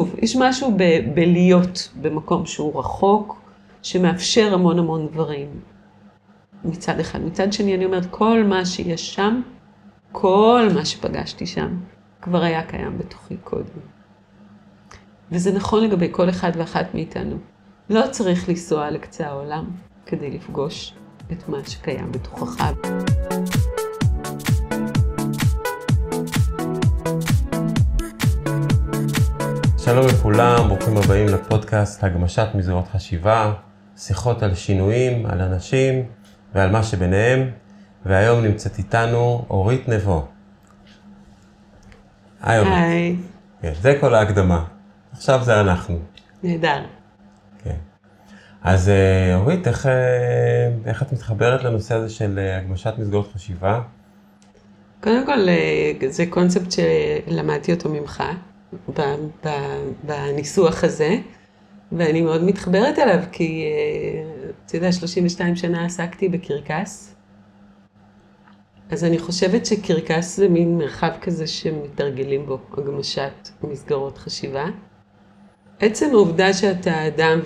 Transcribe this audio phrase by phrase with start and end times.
[0.00, 3.40] יש משהו ב- בלהיות במקום שהוא רחוק,
[3.82, 5.48] שמאפשר המון המון דברים.
[6.64, 7.20] מצד אחד.
[7.24, 9.42] מצד שני, אני אומרת, כל מה שיש שם,
[10.12, 11.76] כל מה שפגשתי שם,
[12.22, 13.80] כבר היה קיים בתוכי קודם.
[15.32, 17.36] וזה נכון לגבי כל אחד ואחת מאיתנו.
[17.90, 19.64] לא צריך לנסוע לקצה העולם
[20.06, 20.94] כדי לפגוש
[21.32, 22.64] את מה שקיים בתוכך.
[29.84, 33.52] שלום לכולם, ברוכים הבאים לפודקאסט הגמשת מסגרות חשיבה,
[33.96, 36.04] שיחות על שינויים, על אנשים
[36.54, 37.50] ועל מה שביניהם,
[38.06, 40.26] והיום נמצאת איתנו אורית נבו.
[42.42, 42.72] היי אורית.
[42.74, 43.16] היי,
[43.62, 44.64] כן, זה כל ההקדמה.
[45.12, 45.98] עכשיו זה אנחנו.
[46.42, 46.82] נהדר.
[47.64, 47.76] כן.
[48.62, 49.92] אז אה, אורית, איך, אה,
[50.86, 53.80] איך את מתחברת לנושא הזה של אה, הגמשת מסגרות חשיבה?
[55.00, 55.38] קודם כל,
[56.08, 58.22] זה קונספט שלמדתי אותו ממך,
[60.04, 61.16] בניסוח הזה,
[61.92, 67.14] ואני מאוד מתחברת אליו, כי אה, אתה יודע, 32 שנה עסקתי בקרקס,
[68.90, 74.66] אז אני חושבת שקרקס זה מין מרחב כזה שמתרגלים בו הגמשת מסגרות חשיבה.
[75.80, 77.40] עצם העובדה שאתה אדם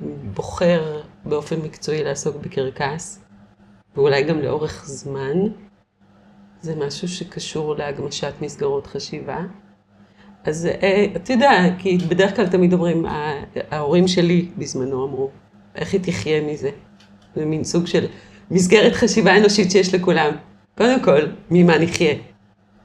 [0.00, 3.24] ובוחר באופן מקצועי לעסוק בקרקס,
[3.96, 5.36] ואולי גם לאורך זמן,
[6.60, 9.38] זה משהו שקשור להגמשת מסגרות חשיבה.
[10.44, 15.30] אז אה, אתה יודע, כי בדרך כלל תמיד אומרים, "ה- ההורים שלי בזמנו אמרו,
[15.74, 16.70] איך היא תחיה מזה?
[17.36, 18.06] זה מין סוג של
[18.50, 20.30] מסגרת חשיבה אנושית שיש לכולם.
[20.78, 22.14] קודם כל, ממה נחיה?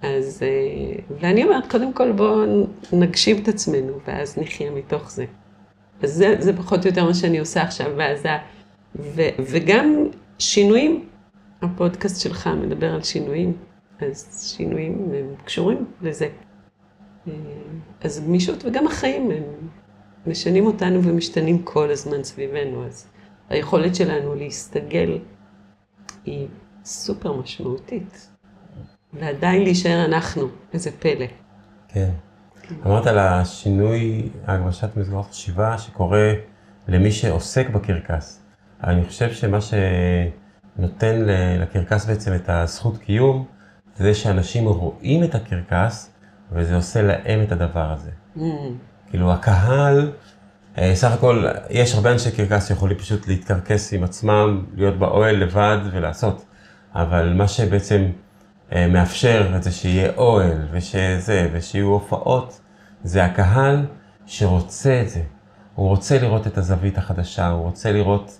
[0.01, 5.25] אז, אה, ואני אומרת, קודם כל בואו נגשים את עצמנו, ואז נחיה מתוך זה.
[6.01, 8.37] אז זה, זה פחות או יותר מה שאני עושה עכשיו, ואז ה...
[8.95, 10.05] ו, וגם
[10.39, 11.05] שינויים,
[11.61, 13.53] הפודקאסט שלך מדבר על שינויים,
[14.01, 16.27] אז שינויים הם קשורים לזה.
[17.27, 17.33] אה,
[18.01, 19.43] אז גמישות וגם החיים הם
[20.27, 23.07] משנים אותנו ומשתנים כל הזמן סביבנו, אז
[23.49, 25.19] היכולת שלנו להסתגל
[26.25, 26.47] היא
[26.85, 28.29] סופר משמעותית,
[29.13, 31.25] ועדיין להישאר אנחנו, איזה פלא.
[31.87, 32.09] כן.
[32.85, 36.33] אמרת על השינוי, הגמשת מסגרות חשיבה שקורה
[36.87, 38.41] למי שעוסק בקרקס.
[38.83, 41.15] אני חושב שמה שנותן
[41.59, 43.45] לקרקס בעצם את הזכות קיום,
[43.95, 46.12] זה שאנשים רואים את הקרקס,
[46.53, 48.09] וזה עושה להם את הדבר הזה.
[48.37, 48.41] Mm,
[49.09, 50.11] כאילו הקהל,
[50.77, 55.77] אה, סך הכל, יש הרבה אנשי קרקס שיכולים פשוט להתקרקס עם עצמם, להיות באוהל לבד
[55.91, 56.45] ולעשות.
[56.95, 58.05] אבל מה שבעצם
[58.73, 62.61] אה, מאפשר את זה שיהיה אוהל ושזה, ושיהיו הופעות,
[63.03, 63.85] זה הקהל
[64.25, 65.21] שרוצה את זה.
[65.75, 68.39] הוא רוצה לראות את הזווית החדשה, הוא רוצה לראות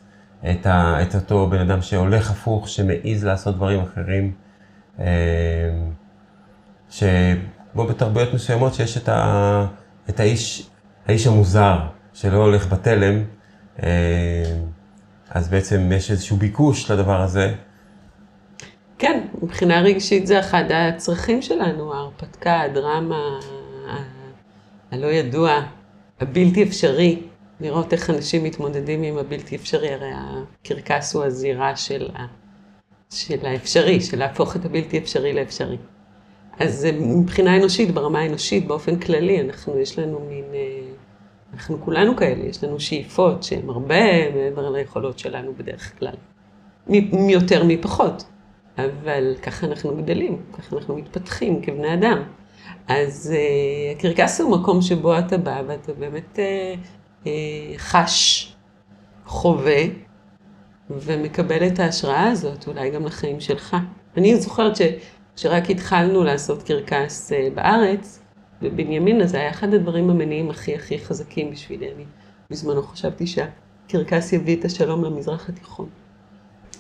[0.52, 4.34] את, ה, את אותו בן אדם שהולך הפוך, שמעז לעשות דברים אחרים.
[5.00, 5.06] אה,
[7.74, 9.66] שבו בתרבויות מסוימות שיש את, ה,
[10.10, 10.70] את האיש,
[11.06, 11.78] האיש המוזר,
[12.14, 13.24] שלא הולך בתלם,
[13.84, 13.90] אה,
[15.30, 17.54] אז בעצם יש איזשהו ביקוש לדבר הזה.
[18.98, 23.40] כן, מבחינה רגשית זה אחד הצרכים שלנו, ההרפתקה, הדרמה,
[24.92, 25.62] הלא ידוע,
[26.22, 27.22] הבלתי אפשרי,
[27.60, 32.26] לראות איך אנשים מתמודדים עם הבלתי אפשרי, הרי הקרקס הוא הזירה של, ה,
[33.10, 35.78] של האפשרי, של להפוך את הבלתי אפשרי לאפשרי.
[36.60, 40.60] אז מבחינה אנושית, ברמה האנושית, באופן כללי, אנחנו, יש לנו מין, אה,
[41.54, 46.16] אנחנו כולנו כאלה, יש לנו שאיפות שהן הרבה מעבר ליכולות שלנו בדרך כלל.
[46.88, 48.24] מ- יותר מי פחות.
[48.78, 52.24] אבל ככה אנחנו גדלים, ככה אנחנו מתפתחים כבני אדם.
[52.88, 57.28] אז uh, הקרקס הוא מקום שבו אתה בא ואתה באמת uh, uh,
[57.78, 58.56] חש,
[59.26, 59.82] חווה,
[60.90, 63.78] ומקבל את ההשראה הזאת, אולי גם לחיים שלך.
[64.18, 64.76] אני זוכרת
[65.36, 68.20] שכשרק התחלנו לעשות קרקס uh, בארץ,
[68.62, 71.92] בבנימינה, זה היה אחד הדברים המניעים הכי הכי חזקים בשבילי.
[71.92, 72.06] אני
[72.50, 75.90] בזמנו חשבתי שהקרקס יביא את השלום למזרח התיכון.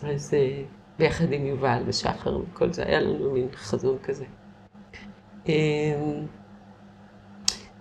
[0.04, 0.64] אז אה,
[1.00, 4.26] ביחד עם יובל ושחר וכל זה, היה לנו מין חזון כזה.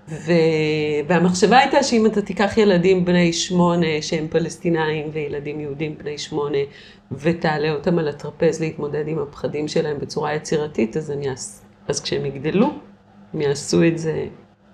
[0.08, 0.32] ו...
[1.08, 6.58] והמחשבה הייתה שאם אתה תיקח ילדים בני שמונה שהם פלסטינאים וילדים יהודים בני שמונה
[7.12, 11.60] ותעלה אותם על הטרפז להתמודד עם הפחדים שלהם בצורה יצירתית, אז, אני אעש...
[11.88, 12.70] אז כשהם יגדלו,
[13.34, 14.26] הם יעשו את זה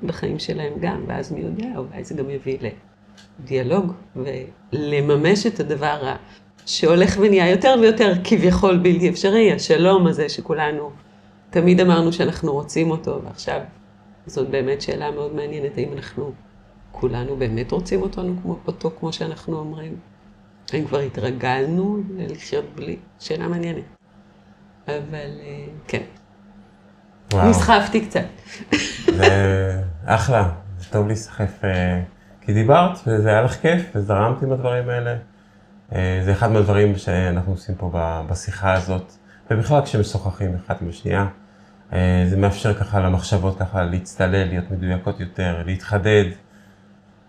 [0.03, 2.59] בחיים שלהם גם, ואז מי יודע, אולי זה גם יביא
[3.41, 6.17] לדיאלוג ולממש את הדבר ה...
[6.67, 10.91] שהולך ונהיה יותר ויותר כביכול בלתי אפשרי, השלום הזה שכולנו
[11.51, 13.61] תמיד אמרנו שאנחנו רוצים אותו, ועכשיו
[14.29, 16.33] זאת באמת שאלה מאוד מעניינת, האם אנחנו
[16.93, 19.97] כולנו באמת רוצים אותנו כמו, אותו כמו שאנחנו אומרים?
[20.73, 22.97] האם כבר התרגלנו לחיות בלי?
[23.21, 23.85] שאלה מעניינת.
[24.87, 26.03] אבל אה, כן,
[27.33, 28.27] וואו, נסחפתי קצת.
[29.17, 30.51] זה אחלה.
[30.91, 32.03] טוב להיסחף, אה,
[32.41, 35.17] כי דיברת וזה היה לך כיף וזרמת עם הדברים האלה.
[35.93, 37.91] אה, זה אחד מהדברים שאנחנו עושים פה
[38.31, 39.13] בשיחה הזאת,
[39.51, 41.27] ובכלל כשמשוחחים אחד עם השנייה.
[41.93, 46.25] אה, זה מאפשר ככה למחשבות ככה להצטלל, להיות מדויקות יותר, להתחדד,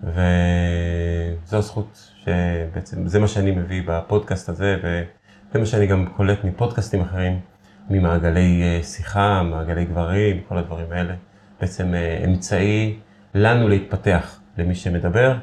[0.04, 7.02] וזו זכות שבעצם, זה מה שאני מביא בפודקאסט הזה, וזה מה שאני גם קולט מפודקאסטים
[7.02, 7.40] אחרים,
[7.90, 11.14] ממעגלי אה, שיחה, מעגלי גברים, כל הדברים האלה.
[11.62, 13.00] בעצם אה, אמצעי
[13.36, 15.38] לנו להתפתח, למי שמדבר,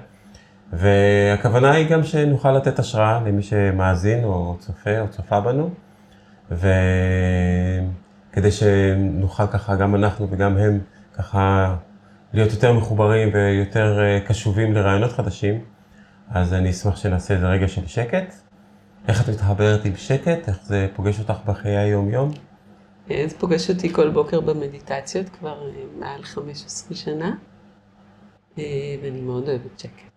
[0.73, 5.71] והכוונה היא גם שנוכל לתת השראה למי שמאזין או צופה או צופה בנו,
[8.37, 10.81] וכדי שנוכל ככה, גם אנחנו וגם הם,
[11.15, 11.75] ככה
[12.33, 15.65] להיות יותר מחוברים ויותר אה, קשובים לרעיונות חדשים,
[16.31, 18.35] אז אני אשמח שנעשה איזה רגע של שקט.
[19.09, 20.49] איך את מתחברת עם שקט?
[20.49, 22.31] איך זה פוגש אותך בחיי היום-יום?
[23.09, 27.35] זה פוגש אותי כל בוקר במדיטציות כבר אה, מעל 15 שנה,
[28.59, 28.65] אה,
[29.03, 30.11] ואני מאוד אוהבת שקט.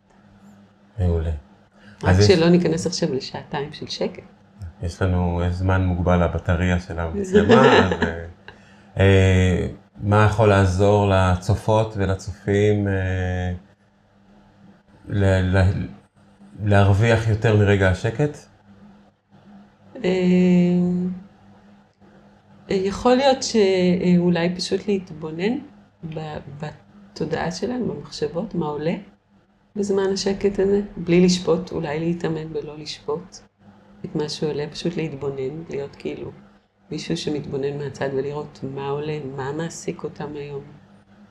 [1.00, 1.31] מעולה.
[2.04, 2.50] רק שלא.
[2.50, 4.39] ניכנס עכשיו לשעתיים של שקט.
[4.84, 7.94] יש לנו זמן מוגבל לבטריה של המצלמה, אז
[9.00, 9.68] אה,
[10.04, 13.54] מה יכול לעזור לצופות ולצופים אה,
[15.08, 15.24] ל,
[15.58, 15.88] ל,
[16.64, 18.38] להרוויח יותר מרגע השקט?
[20.04, 20.10] אה,
[22.70, 25.58] יכול להיות שאולי פשוט להתבונן
[26.60, 28.96] בתודעה שלנו, במחשבות, מה עולה
[29.76, 33.49] בזמן השקט הזה, בלי לשפוט, אולי להתאמן בלא לשפוט
[34.06, 36.31] את מה שעולה, פשוט להתבונן, להיות כאילו
[36.92, 40.63] מישהו שמתבונן מהצד ולראות מה עולה, מה מעסיק אותם היום,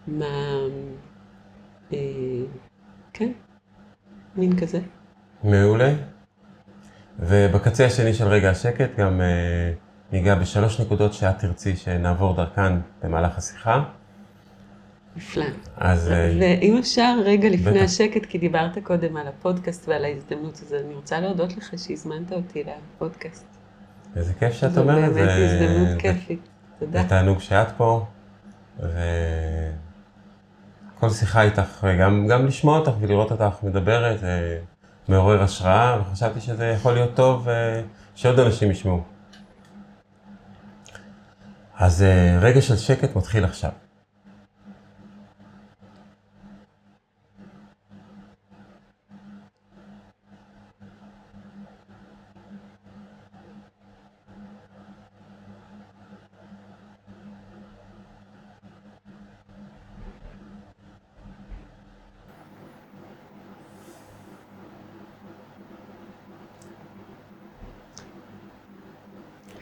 [0.07, 0.27] מה...
[1.93, 1.99] אה,
[3.13, 3.33] כן,
[4.37, 4.81] מין כזה.
[5.45, 5.93] מעולה.
[7.19, 9.73] ובקצה השני של רגע השקט גם אה,
[10.13, 12.73] ניגע בשלוש נקודות שאת תרצי שנעבור דרכן
[13.03, 13.85] במהלך השיחה.
[15.17, 15.45] נפלא.
[15.77, 16.13] אז...
[16.13, 17.81] אה, ואם אפשר, רגע לפני.
[17.81, 22.63] השקט, כי דיברת קודם על הפודקאסט ועל ההזדמנות הזאת, אני רוצה להודות לך שהזמנת אותי
[22.65, 23.47] לפודקאסט.
[24.17, 25.13] איזה כיף שאת אומרת.
[25.13, 26.49] זו באמת הזדמנות כיפית.
[26.79, 27.03] תודה.
[27.03, 28.07] זה תענוג שאת פה,
[28.79, 28.91] וכל
[31.11, 34.59] שיחה איתך, גם, גם לשמוע אותך ולראות אותך מדברת, זה
[35.09, 37.81] מעורר השראה, וחשבתי שזה יכול להיות טוב אה,
[38.15, 39.03] שעוד אנשים ישמעו.
[41.79, 43.71] אז אה, רגע של שקט מתחיל עכשיו.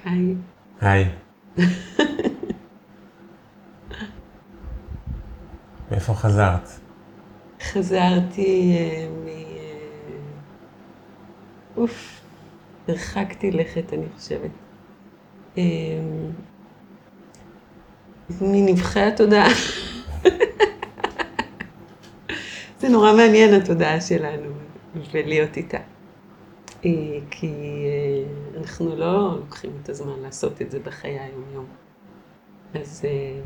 [0.07, 0.35] היי.
[0.81, 1.05] היי.
[5.91, 6.69] מאיפה חזרת?
[7.63, 9.29] חזרתי אה, מ...
[9.29, 9.35] אה,
[11.77, 12.21] אוף,
[12.89, 14.51] הרחקתי לכת, אני חושבת.
[15.59, 15.65] אה,
[18.41, 19.49] מנבחי התודעה.
[22.81, 24.51] זה נורא מעניין התודעה שלנו,
[25.13, 25.79] ולהיות איתה.
[27.31, 27.53] כי
[27.87, 31.67] אה, אנחנו לא לוקחים את הזמן לעשות את זה בחיי היום-יום.
[32.75, 33.41] אז אה,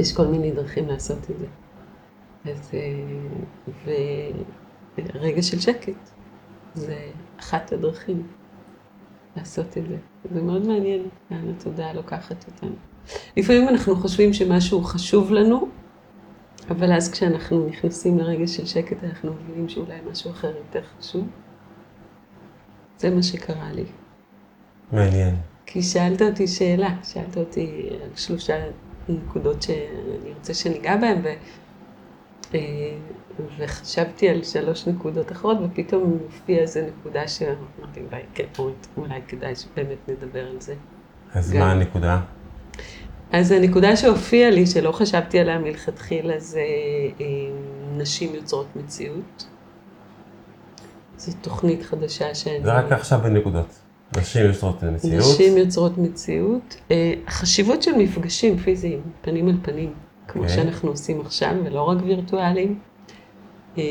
[0.00, 1.46] יש כל מיני דרכים לעשות את זה.
[2.44, 4.30] אז, אה,
[4.96, 6.10] ורגע של שקט
[6.74, 7.10] זה
[7.40, 8.26] אחת הדרכים
[9.36, 9.96] לעשות את זה.
[10.34, 12.74] זה מאוד מעניין לאן התודעה לוקחת אותנו.
[13.36, 15.68] לפעמים אנחנו חושבים שמשהו חשוב לנו,
[16.70, 21.26] אבל אז כשאנחנו נכנסים לרגע של שקט אנחנו מבינים שאולי משהו אחר יותר חשוב.
[23.00, 23.84] זה מה שקרה לי.
[24.92, 25.36] מעניין.
[25.66, 28.64] כי שאלת אותי שאלה, שאלת אותי על שלושה
[29.08, 31.28] נקודות שאני רוצה שניגע בהן, ו...
[32.54, 32.60] אה,
[33.58, 38.44] וחשבתי על שלוש נקודות אחרות, ופתאום הופיעה איזו נקודה שאמרתי, אולי כן,
[38.96, 40.74] אולי כדאי שבאמת נדבר על זה.
[41.34, 41.60] אז גם.
[41.60, 42.20] מה הנקודה?
[43.32, 46.60] אז הנקודה שהופיעה לי, שלא חשבתי עליה מלכתחילה, זה
[47.20, 47.26] אה,
[47.96, 49.46] נשים יוצרות מציאות.
[51.20, 52.64] זו תוכנית חדשה שאני...
[52.64, 53.66] זה רק עכשיו בנקודות.
[54.16, 55.24] נשים יוצרות מציאות.
[55.34, 56.76] נשים יוצרות מציאות.
[56.90, 59.92] אה, חשיבות של מפגשים פיזיים, פנים אל פנים,
[60.28, 60.44] כמו okay.
[60.44, 60.56] אוקיי.
[60.56, 62.78] שאנחנו עושים עכשיו, ולא רק וירטואליים.
[63.78, 63.82] אה,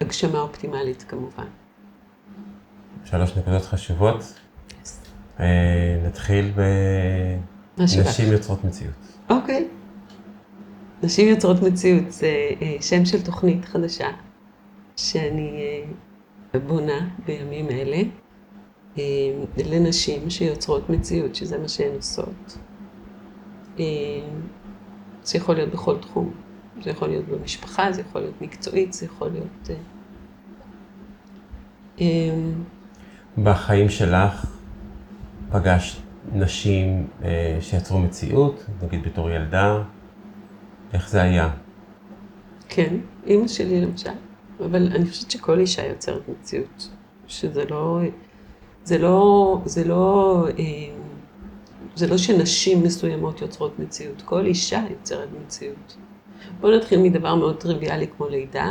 [0.00, 1.46] והגשמה אופטימלית כמובן.
[3.04, 4.20] שלוש נקודות חשובות.
[4.20, 4.88] Yes.
[5.40, 5.46] אה,
[6.06, 6.52] נתחיל
[7.76, 8.94] בנשים יוצרות מציאות.
[9.30, 9.68] אוקיי.
[9.68, 9.79] Okay.
[11.02, 14.08] נשים יוצרות מציאות זה אה, שם של תוכנית חדשה
[14.96, 15.60] שאני
[16.54, 18.02] אה, בונה בימים אלה
[18.98, 19.02] אה,
[19.70, 22.58] לנשים שיוצרות מציאות, שזה מה שהן עושות.
[25.22, 26.32] זה יכול להיות בכל תחום.
[26.82, 29.68] זה יכול להיות במשפחה, זה יכול להיות מקצועית, זה יכול להיות...
[33.42, 34.46] בחיים שלך
[35.50, 36.02] פגשת
[36.32, 37.06] נשים
[37.60, 39.82] שיצרו מציאות, נגיד בתור ילדה,
[40.92, 41.50] איך זה היה?
[42.68, 44.10] כן, אימא שלי למשל,
[44.60, 46.88] אבל אני חושבת שכל אישה יוצרת מציאות,
[47.26, 48.00] שזה לא,
[48.84, 50.64] זה לא, זה לא, אה,
[51.94, 55.96] זה לא שנשים מסוימות יוצרות מציאות, כל אישה יוצרת מציאות.
[56.60, 58.70] בואו נתחיל מדבר מאוד טריוויאלי כמו לידה,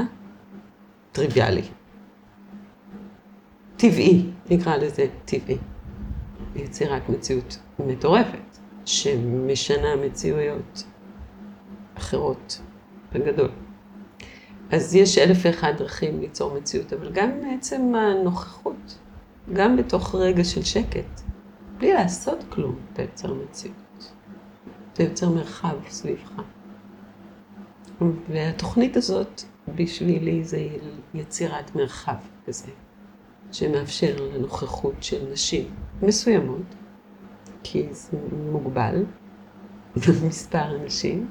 [1.11, 1.63] טריוויאלי.
[3.77, 5.57] טבעי, נקרא לזה טבעי.
[6.55, 10.83] יצירת מציאות מטורפת, שמשנה מציאויות
[11.99, 12.61] אחרות
[13.13, 13.49] בגדול.
[14.71, 18.97] אז יש אלף ואחד דרכים ליצור מציאות, אבל גם מעצם הנוכחות,
[19.53, 21.21] גם בתוך רגע של שקט,
[21.77, 24.11] בלי לעשות כלום, אתה יוצר מציאות.
[24.93, 26.31] אתה יוצר מרחב סביבך.
[28.29, 29.41] והתוכנית הזאת,
[29.75, 30.67] בשבילי, זה
[31.13, 32.15] יצירת מרחב
[32.45, 32.71] כזה,
[33.51, 36.75] שמאפשר לנוכחות של נשים מסוימות,
[37.63, 38.17] כי זה
[38.51, 39.05] מוגבל
[40.07, 41.27] במספר אנשים,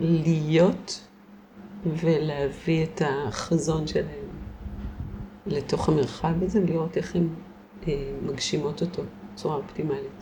[0.00, 1.08] להיות
[1.86, 4.26] ולהביא את החזון שלהם
[5.46, 7.28] לתוך המרחב הזה ולראות איך הן
[7.88, 9.02] אה, מגשימות אותו
[9.34, 10.16] בצורה אופטימלית.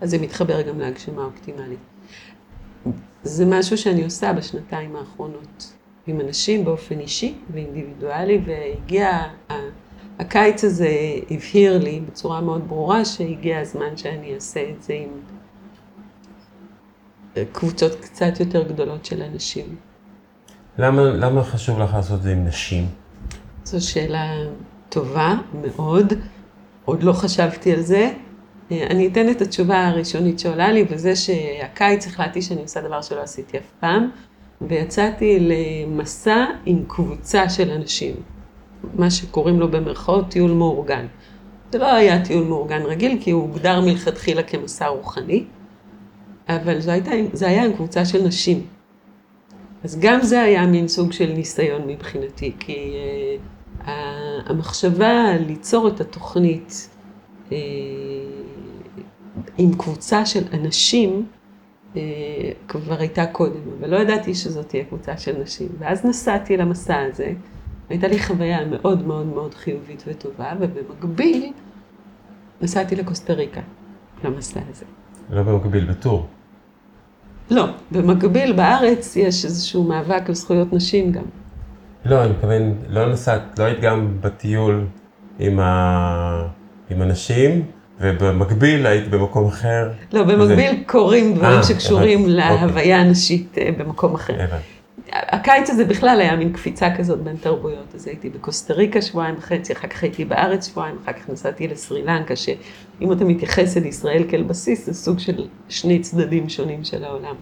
[0.00, 1.78] אז זה מתחבר גם להגשמה אופטימלית.
[3.22, 5.72] זה משהו שאני עושה בשנתיים האחרונות
[6.06, 9.22] עם אנשים באופן אישי ואינדיבידואלי, והגיע,
[10.18, 10.90] הקיץ הזה
[11.30, 15.08] הבהיר לי בצורה מאוד ברורה שהגיע הזמן שאני אעשה את זה עם
[17.52, 19.76] קבוצות קצת יותר גדולות של אנשים.
[20.78, 22.86] למה, למה חשוב לך לעשות את זה עם נשים?
[23.64, 24.32] זו שאלה
[24.88, 26.12] טובה מאוד,
[26.84, 28.12] עוד לא חשבתי על זה.
[28.70, 33.58] אני אתן את התשובה הראשונית שעולה לי, וזה שהקיץ החלטתי שאני עושה דבר שלא עשיתי
[33.58, 34.10] אף פעם,
[34.60, 38.14] ויצאתי למסע עם קבוצה של אנשים,
[38.94, 41.06] מה שקוראים לו במרכאות טיול מאורגן.
[41.72, 45.44] זה לא היה טיול מאורגן רגיל, כי הוא הוגדר מלכתחילה כמסע רוחני,
[46.48, 48.66] אבל זה, הייתה, זה היה עם קבוצה של נשים.
[49.84, 52.92] אז גם זה היה מין סוג של ניסיון מבחינתי, כי
[53.80, 53.86] uh,
[54.46, 56.88] המחשבה ליצור את התוכנית
[57.48, 57.52] uh,
[59.58, 61.26] עם קבוצה של אנשים,
[61.94, 61.96] uh,
[62.68, 65.68] כבר הייתה קודם, אבל לא ידעתי שזאת תהיה קבוצה של נשים.
[65.78, 67.32] ואז נסעתי למסע הזה,
[67.88, 71.52] הייתה לי חוויה מאוד מאוד מאוד חיובית וטובה, ובמקביל
[72.60, 73.60] נסעתי לקוסטה ריקה,
[74.24, 74.84] למסע הזה.
[75.30, 76.26] לא במקביל, בטור.
[77.50, 81.22] לא, במקביל בארץ יש איזשהו מאבק על זכויות נשים גם.
[82.04, 84.84] לא, אני מתכוון, לא נסעת, לא היית גם בטיול
[85.38, 86.42] עם, ה...
[86.90, 87.62] עם אנשים,
[88.00, 89.90] ובמקביל היית במקום אחר.
[90.12, 90.82] לא, במקביל וזה...
[90.86, 92.30] קורים דברים 아, אה, שקשורים הבנ...
[92.30, 92.94] להוויה אוקיי.
[92.94, 94.34] הנשית אה, במקום אחר.
[94.34, 94.56] הבנ...
[95.12, 99.72] הקיץ הזה בכלל היה מין קפיצה כזאת בין תרבויות, אז הייתי בקוסטה ריקה שבועיים וחצי,
[99.72, 104.24] אחר כך הייתי בארץ שבועיים, אחר כך נסעתי לסרי לנקה, שאם אתה מתייחס אל ישראל
[104.28, 107.34] כאל בסיס, זה סוג של שני צדדים שונים של העולם.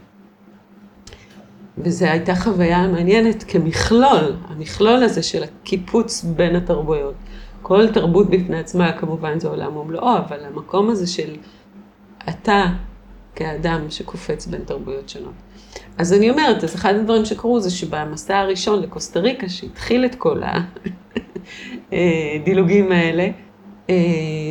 [1.79, 7.15] וזו הייתה חוויה מעניינת כמכלול, המכלול הזה של הקיפוץ בין התרבויות.
[7.63, 11.37] כל תרבות בפני עצמה כמובן זה עולם ומלואו, אבל המקום הזה של
[12.29, 12.65] אתה
[13.35, 15.35] כאדם שקופץ בין תרבויות שונות.
[15.99, 20.43] אז אני אומרת, אז אחד הדברים שקרו זה שבמסע הראשון לקוסטה ריקה, שהתחיל את כל
[21.93, 23.29] הדילוגים האלה,
[23.91, 23.95] אה,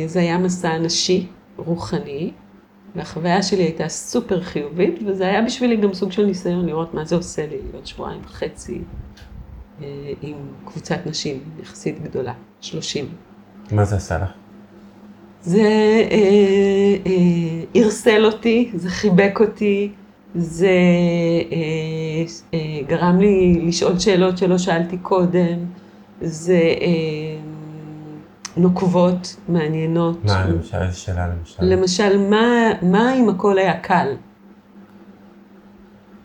[0.06, 1.26] זה היה מסע נשי,
[1.56, 2.30] רוחני,
[2.96, 7.16] והחוויה שלי הייתה סופר חיובית, וזה היה בשבילי גם סוג של ניסיון לראות מה זה
[7.16, 8.80] עושה לי להיות שבועיים וחצי
[9.82, 13.08] אה, עם קבוצת נשים יחסית גדולה, שלושים.
[13.72, 14.30] מה זה עשה לך?
[15.42, 15.62] זה
[17.74, 19.92] ערסל אה, אה, אותי, זה חיבק אותי,
[20.34, 20.68] זה
[21.52, 22.24] אה,
[22.54, 25.58] אה, גרם לי לשאול שאלות שלא שאלתי קודם,
[26.20, 27.38] זה אה,
[28.56, 30.24] נוקבות, מעניינות.
[30.24, 31.64] מה, למשל, איזה שאלה למשל?
[31.64, 34.14] למשל, מה, מה אם הכל היה קל?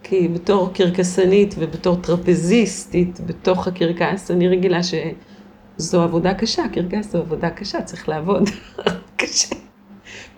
[0.03, 7.49] כי בתור קרקסנית ובתור טרפזיסטית בתוך הקרקס, אני רגילה שזו עבודה קשה, קרקס זו עבודה
[7.49, 8.43] קשה, צריך לעבוד
[9.19, 9.55] קשה.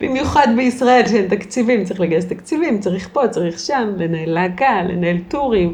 [0.02, 5.74] במיוחד בישראל שאין תקציבים, צריך לגייס תקציבים, צריך פה, צריך שם, לנהל להקה, לנהל טורים,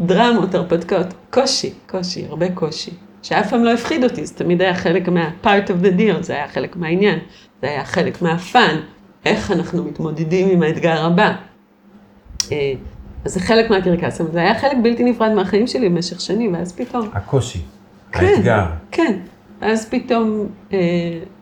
[0.00, 2.90] דרמות, הרפתקאות, קושי, קושי, הרבה קושי.
[3.22, 6.48] שאף פעם לא הפחיד אותי, זה תמיד היה חלק מה-part of the deal, זה היה
[6.48, 7.18] חלק מהעניין,
[7.62, 8.80] זה היה חלק מהפאן,
[9.24, 11.34] איך אנחנו מתמודדים עם האתגר הבא.
[12.52, 12.72] אה,
[13.24, 16.72] אז זה חלק מהקרקס, אבל זה היה חלק בלתי נפרד מהחיים שלי במשך שנים, ואז
[16.72, 17.08] פתאום...
[17.12, 17.58] הקושי,
[18.12, 18.64] כן, האתגר.
[18.90, 19.18] כן,
[19.60, 20.78] ואז פתאום אה,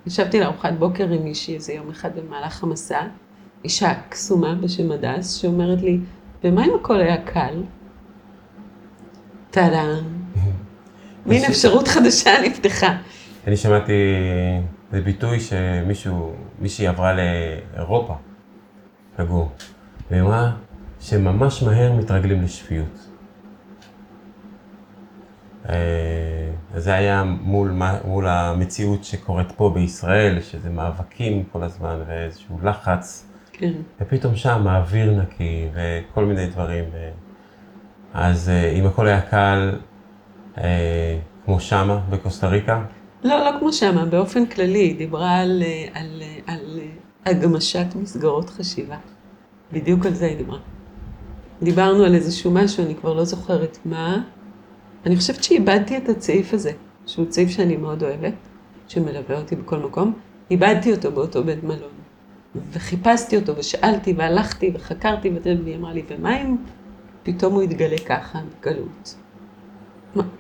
[0.07, 3.01] ישבתי לארוחת בוקר עם מישהי איזה יום אחד במהלך המסע,
[3.65, 6.01] אישה קסומה בשם הדס, שאומרת לי,
[6.45, 7.63] ומה אם הכל היה קל?
[9.51, 10.05] טאדאם.
[11.27, 12.97] מין אפשרות חדשה נפתחה.
[13.47, 13.93] אני שמעתי,
[14.93, 18.15] זה ביטוי שמישהו, מישהי עברה לאירופה,
[19.19, 19.51] לגור,
[20.11, 20.53] והיא אמרה
[21.01, 23.09] שממש מהר מתרגלים לשפיות.
[25.69, 25.75] אה,
[26.81, 33.27] זה היה מול, מול המציאות שקורית פה בישראל, שזה מאבקים כל הזמן ואיזשהו לחץ.
[33.53, 33.73] כן.
[34.01, 36.85] ופתאום שם האוויר נקי וכל מיני דברים.
[38.15, 39.79] אז אה, אם הכל היה קל,
[40.59, 42.83] אה, כמו שמה בקוסטה ריקה?
[43.25, 45.63] לא, לא כמו שמה, באופן כללי, היא דיברה על,
[45.95, 46.81] על, על, על
[47.27, 48.97] הגמשת מסגרות חשיבה.
[49.73, 50.59] בדיוק על זה היא דיברה.
[51.63, 54.23] דיברנו על איזשהו משהו, אני כבר לא זוכרת מה.
[55.07, 56.73] אני חושבת שאיבדתי את הצעיף הזה,
[57.07, 58.35] שהוא צעיף שאני מאוד אוהבת,
[58.89, 60.13] שמלווה אותי בכל מקום.
[60.51, 61.91] איבדתי אותו באותו בית מלון.
[62.73, 66.57] וחיפשתי אותו, ושאלתי, והלכתי, וחקרתי, והיא אמרה לי, ומה אם
[67.23, 69.15] פתאום הוא יתגלה ככה, בקלות?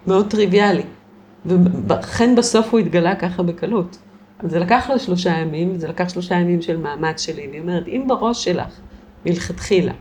[0.06, 0.82] מאוד טריוויאלי.
[1.88, 3.98] וכן בסוף הוא התגלה ככה בקלות.
[4.38, 7.48] אז זה לקח לו שלושה ימים, וזה לקח שלושה ימים של מאמץ שלי.
[7.48, 8.80] והיא אומרת, אם בראש שלך,
[9.26, 9.92] מלכתחילה,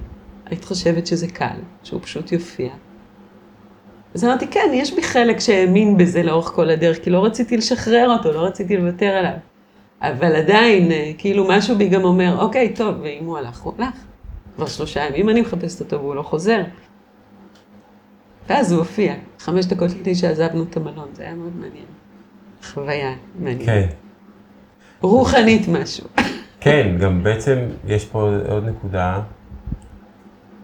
[0.45, 2.69] היית חושבת שזה קל, שהוא פשוט יופיע.
[4.15, 8.09] אז אמרתי, כן, יש בי חלק שהאמין בזה לאורך כל הדרך, כי לא רציתי לשחרר
[8.09, 9.37] אותו, לא רציתי לוותר עליו.
[10.01, 13.95] אבל עדיין, אה, כאילו משהו בי גם אומר, אוקיי, טוב, ואם הוא הלך, הוא הלך.
[14.55, 16.61] כבר שלושה ימים אני מחפשת אותו והוא לא חוזר.
[18.49, 21.85] ואז הוא הופיע, חמש דקות לפני שעזבנו את המלון, זה היה מאוד מעניין.
[22.63, 23.65] חוויה מעניינת.
[23.65, 23.87] כן.
[25.01, 26.07] רוחנית משהו.
[26.59, 29.21] כן, גם בעצם יש פה עוד נקודה,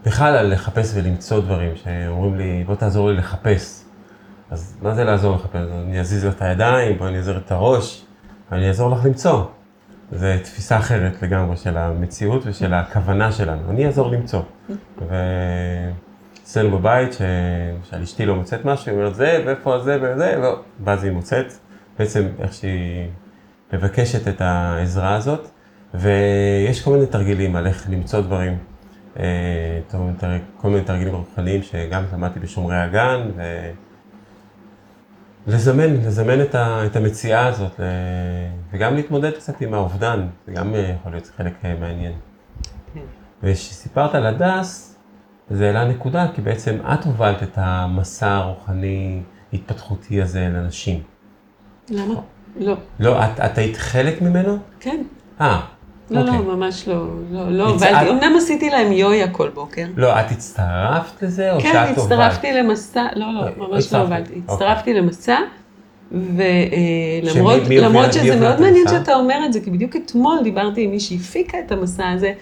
[0.06, 3.84] בכלל על לחפש ולמצוא דברים, שאומרים לי, בוא תעזור לי לחפש.
[4.50, 5.60] אז מה זה לעזור לחפש?
[5.88, 8.04] אני אזיז לה את הידיים, בוא אני אעזור את הראש,
[8.52, 9.44] אני אעזור לך למצוא.
[10.12, 13.70] זו תפיסה אחרת לגמרי של המציאות ושל הכוונה שלנו.
[13.70, 14.40] אני אעזור למצוא.
[15.08, 17.12] ואצלנו בבית,
[17.90, 20.40] שעל אשתי לא מוצאת משהו, היא אומרת זה, ואיפה זה וזה,
[20.84, 21.52] ואז היא מוצאת.
[21.98, 23.08] בעצם איך שהיא
[23.72, 25.48] מבקשת את העזרה הזאת.
[25.94, 28.58] ויש כל מיני תרגילים על איך למצוא דברים.
[29.18, 29.80] אה,
[30.56, 33.30] כל מיני תרגילים רוחניים שגם למדתי בשומרי הגן,
[35.46, 37.80] ולזמן, לזמן את, ה, את המציאה הזאת,
[38.72, 42.12] וגם להתמודד קצת עם האובדן, זה גם יכול להיות חלק מעניין.
[42.94, 43.00] כן.
[43.42, 44.98] וכשסיפרת על הדס,
[45.50, 49.22] זה העלה נקודה, כי בעצם את הובלת את המסע הרוחני
[49.52, 51.02] התפתחותי הזה לנשים.
[51.90, 52.14] למה?
[52.56, 52.76] לא.
[53.00, 54.58] לא, את, את היית חלק ממנו?
[54.80, 55.02] כן.
[55.40, 55.60] אה,
[56.12, 56.46] לא, לא, אוקיי.
[56.46, 59.86] ממש לא, לא, לא, הובלתי, אמנם עשיתי להם יויה כל בוקר.
[59.96, 61.96] לא, את הצטרפת לזה, או כן, שאת הובלת?
[61.96, 64.22] כן, הצטרפתי למסע, לא, לא, ממש לא הובלתי.
[64.22, 64.42] אוקיי.
[64.48, 65.36] הצטרפתי למסע,
[66.12, 67.62] ולמרות
[68.12, 71.72] שזה מאוד מעניין שאתה אומר את זה, כי בדיוק אתמול דיברתי עם מי שהפיקה את
[71.72, 72.32] המסע הזה,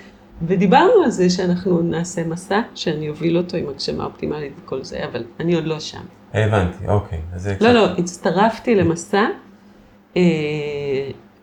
[0.47, 5.25] ודיברנו על זה שאנחנו נעשה מסע, שאני אוביל אותו עם הגשמה אופטימלית וכל זה, אבל
[5.41, 6.01] אני עוד לא שם.
[6.35, 7.19] הבנתי, אוקיי.
[7.61, 9.25] לא, לא, הצטרפתי למסע.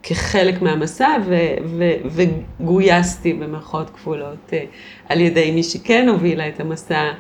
[0.04, 2.26] כחלק מהמסע, ו- ו-
[2.60, 4.66] וגויסתי במרכאות כפולות אה,
[5.10, 7.12] על ידי מי שכן הובילה את המסע,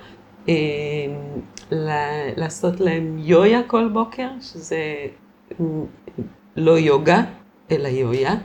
[0.50, 0.56] אה,
[2.38, 4.96] לעשות להם יויה כל בוקר, שזה
[6.56, 7.24] לא יוגה,
[7.72, 8.36] אלא יויה,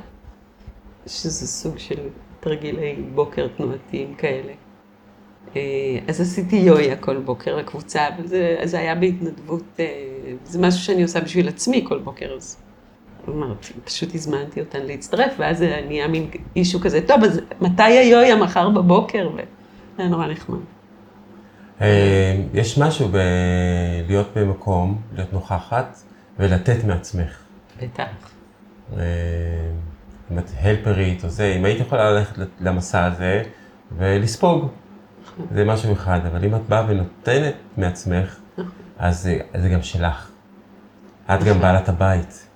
[1.06, 2.08] שזה סוג של
[2.40, 4.52] תרגילי בוקר תנועתיים כאלה.
[5.56, 5.60] אה,
[6.08, 9.80] אז עשיתי יויה כל בוקר לקבוצה, אבל זה, זה היה בהתנדבות,
[10.44, 12.62] זה משהו שאני עושה בשביל עצמי כל בוקר, אז
[13.28, 18.36] אמרתי, פשוט הזמנתי אותן להצטרף, ואז זה נהיה מין אישו כזה, טוב, אז מתי היויה
[18.36, 19.28] מחר בבוקר?
[19.34, 20.58] וזה נורא נחמד.
[21.80, 25.98] אה, יש משהו בלהיות במקום, להיות נוכחת
[26.38, 27.38] ולתת מעצמך.
[27.82, 28.04] בטח.
[28.98, 29.02] אה,
[30.32, 33.42] אם את הלפרית או זה, אם היית יכולה ללכת למסע הזה
[33.96, 34.68] ולספוג,
[35.24, 35.46] נכון.
[35.54, 38.70] זה משהו אחד, אבל אם את באה ונותנת מעצמך, נכון.
[38.98, 40.30] אז זה גם שלך.
[41.24, 41.62] את גם נכון.
[41.62, 42.48] בעלת הבית.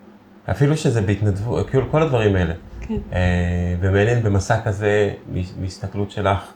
[0.51, 2.55] אפילו שזה בהתנדבות, כאילו כל הדברים האלה.
[2.81, 2.95] כן.
[3.13, 5.15] אה, ומעניין במסע כזה,
[5.61, 6.53] מהסתכלות שלך,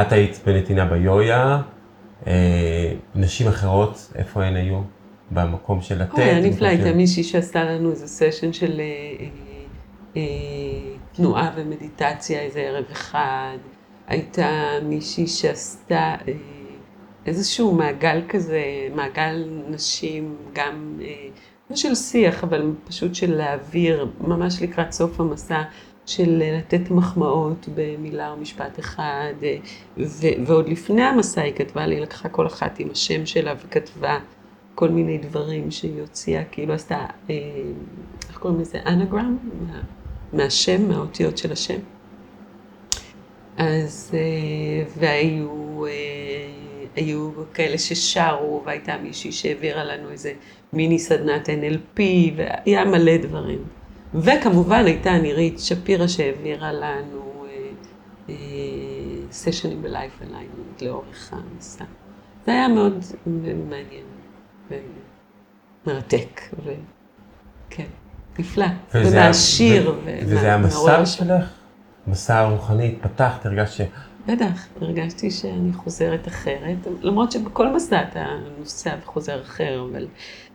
[0.00, 1.62] את היית בנתינה ביויה,
[2.26, 4.80] אה, נשים אחרות, איפה הן היו?
[5.30, 6.18] במקום של לתת?
[6.18, 8.80] היה נפלא, הייתה מישהי שעשתה לנו איזה סשן של
[10.16, 10.22] אה,
[11.12, 13.56] תנועה ומדיטציה איזה ערב אחד.
[14.06, 16.14] הייתה מישהי שעשתה
[17.26, 18.62] איזשהו מעגל כזה,
[18.94, 20.98] מעגל נשים, גם
[21.74, 25.62] של שיח, אבל פשוט של להעביר, ממש לקראת סוף המסע,
[26.06, 29.32] של לתת מחמאות במילה או משפט אחד,
[29.96, 34.18] ו- ועוד לפני המסע היא כתבה לי, לקחה כל אחת עם השם שלה וכתבה
[34.74, 37.34] כל מיני דברים שהיא הוציאה, כאילו עשתה, אה,
[38.28, 38.78] איך קוראים לזה?
[38.86, 39.38] אנגרם?
[39.66, 39.80] מה,
[40.32, 41.78] מהשם, מהאותיות של השם.
[43.56, 45.90] אז, אה, והיו אה,
[46.96, 50.32] היו כאלה ששרו, והייתה מישהי שהעבירה לנו איזה
[50.72, 52.00] מיני סדנת NLP,
[52.36, 53.64] והיה מלא דברים.
[54.14, 57.44] וכמובן הייתה נירית שפירא שהעבירה לנו
[59.30, 61.84] סשנים בלייף אליינמנט לאורך המסע.
[62.46, 63.04] זה היה מאוד
[63.68, 64.04] מעניין
[65.86, 67.86] ומרתק, וכן,
[68.38, 69.94] נפלא, ומעשיר.
[70.26, 71.50] וזה היה מסע שלך?
[72.06, 73.80] מסע רוחני, התפתחת, הרגשת ש...
[74.26, 78.26] בטח, הרגשתי שאני חוזרת אחרת, למרות שבכל מסע אתה
[78.58, 80.06] נוסע וחוזר אחר, אבל,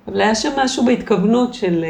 [0.07, 1.85] אבל היה שם משהו בהתכוונות של,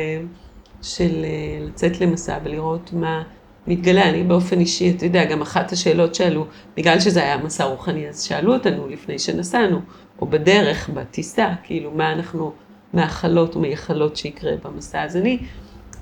[0.82, 1.26] של
[1.62, 3.24] לצאת למסע ולראות מה
[3.68, 4.10] מתגלה.
[4.10, 6.46] אני באופן אישי, אתה יודע, גם אחת השאלות שאלו,
[6.78, 9.82] בגלל שזה היה מסע רוחני, אז שאלו אותנו לפני שנסענו,
[10.22, 12.52] או בדרך, בטיסה, כאילו, מה אנחנו
[12.94, 15.04] מאחלות ומייחלות שיקרה במסע.
[15.04, 15.40] אז אני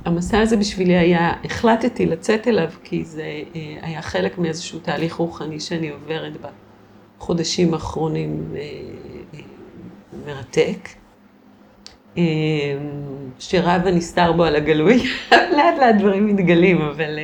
[0.05, 5.59] המסע הזה בשבילי היה, החלטתי לצאת אליו כי זה אה, היה חלק מאיזשהו תהליך רוחני
[5.59, 6.33] שאני עוברת
[7.17, 8.61] בחודשים האחרונים אה,
[9.33, 9.39] אה,
[10.25, 10.89] מרתק.
[13.39, 17.19] שרב הנסתר בו על הגלוי, לאט לאט דברים מתגלים, אבל,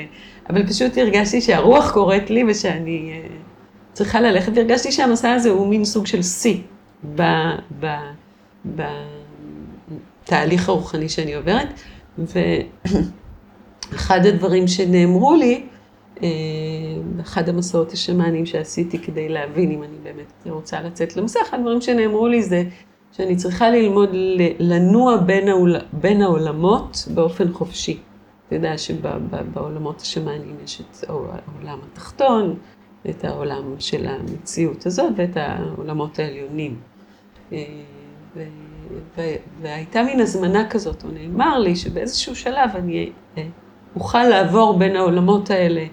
[0.50, 3.22] אבל פשוט הרגשתי שהרוח קוראת לי ושאני
[3.94, 6.58] צריכה ללכת, והרגשתי שהמסע הזה הוא מין סוג של שיא
[10.26, 11.68] בתהליך הרוחני שאני עוברת.
[12.18, 15.64] ואחד הדברים שנאמרו לי,
[16.24, 16.28] אה,
[17.48, 22.44] המסעות השמאנים שעשיתי כדי להבין אם אני באמת רוצה לצאת למסע, אחד הדברים שנאמרו לי
[22.44, 22.64] זה
[23.18, 24.10] שאני צריכה ללמוד
[24.60, 28.00] לנוע בין, העול, בין העולמות באופן חופשי.
[28.48, 32.56] אתה יודע שבעולמות השמאנים יש את העולם התחתון,
[33.10, 36.80] את העולם של המציאות הזאת ואת העולמות העליונים.
[37.54, 37.64] אה,
[39.62, 43.44] והייתה מין הזמנה כזאת, או נאמר לי שבאיזשהו שלב אני אה,
[43.96, 45.86] אוכל לעבור בין העולמות האלה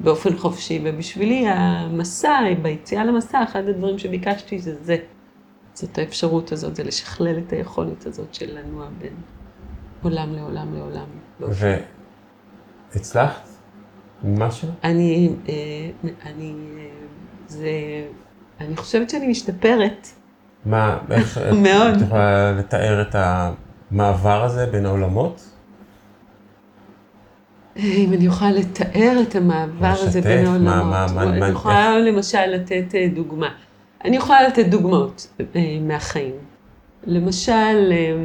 [0.00, 4.96] באופן חופשי, ובשבילי המסע, ביציאה למסע, אחד הדברים שביקשתי זה זה.
[5.80, 9.12] זאת האפשרות הזאת, זה לשכלל את היכולת הזאת של לנוע בין
[10.02, 11.06] עולם לעולם לעולם.
[12.94, 13.48] והצלחת?
[14.24, 14.68] משהו?
[14.84, 15.54] אני, אה,
[16.26, 16.86] אני, אה,
[17.48, 17.70] זה,
[18.60, 20.08] אני חושבת שאני משתפרת.
[20.64, 21.94] מה, איך, מאוד.
[21.96, 25.42] את יכולה לתאר את המעבר הזה בין העולמות?
[27.76, 32.46] אם אני יכולה לתאר את המעבר הזה בין העולמות, מה, מה, מה, אני יכולה למשל
[32.46, 33.48] לתת אה, דוגמה.
[34.04, 36.34] אני יכולה לתת דוגמאות אה, מהחיים.
[37.06, 38.16] למשל, אה,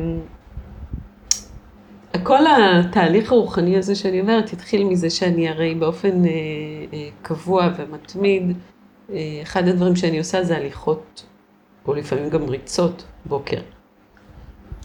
[2.23, 6.21] כל התהליך הרוחני הזה שאני אומרת התחיל מזה שאני הרי באופן
[7.21, 8.57] קבוע ומתמיד,
[9.43, 11.25] אחד הדברים שאני עושה זה הליכות
[11.87, 13.59] או לפעמים גם ריצות בוקר.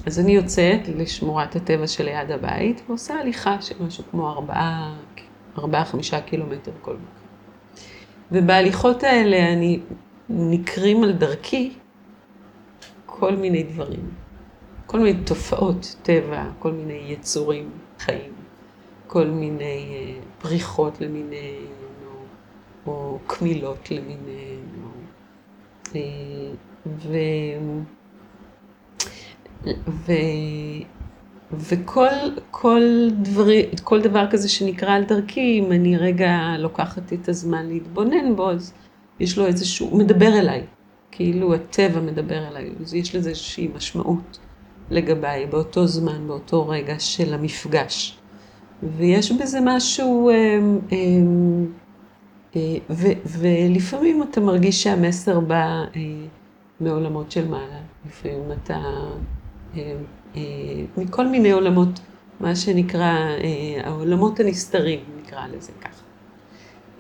[0.07, 4.95] אז אני יוצאת לשמורת הטבע שליד הבית ועושה הליכה של משהו כמו ארבעה,
[5.59, 7.21] ארבעה, חמישה קילומטר כל בוקר.
[8.33, 9.81] ובהליכות האלה אני
[10.31, 11.73] נקרים על דרכי
[13.07, 14.11] כל מיני דברים,
[14.87, 18.33] כל מיני תופעות טבע, כל מיני יצורים חיים,
[19.07, 21.67] כל מיני אה, פריחות למיניהן,
[22.87, 24.89] או, או קמילות למיניהן, או
[25.97, 26.01] אה,
[26.87, 27.17] ו...
[29.89, 30.13] ו...
[31.53, 32.07] וכל
[32.51, 32.83] כל
[33.23, 38.51] דברי, כל דבר כזה שנקרא על דרכי, אם אני רגע לוקחת את הזמן להתבונן בו,
[38.51, 38.73] אז
[39.21, 40.63] יש לו איזשהו, הוא מדבר אליי,
[41.11, 44.39] כאילו הטבע מדבר אליי, אז יש לזה איזושהי משמעות
[44.91, 48.19] לגביי, באותו זמן, באותו רגע של המפגש.
[48.97, 50.59] ויש בזה משהו, אה,
[52.57, 55.85] אה, ו, ולפעמים אתה מרגיש שהמסר בא
[56.81, 57.81] מעולמות של מעלה.
[58.07, 58.81] לפעמים אתה,
[59.77, 59.97] אה,
[60.37, 60.43] אה,
[60.97, 62.01] מכל מיני עולמות,
[62.41, 66.10] מה שנקרא אה, העולמות הנסתרים, נקרא לזה ככה.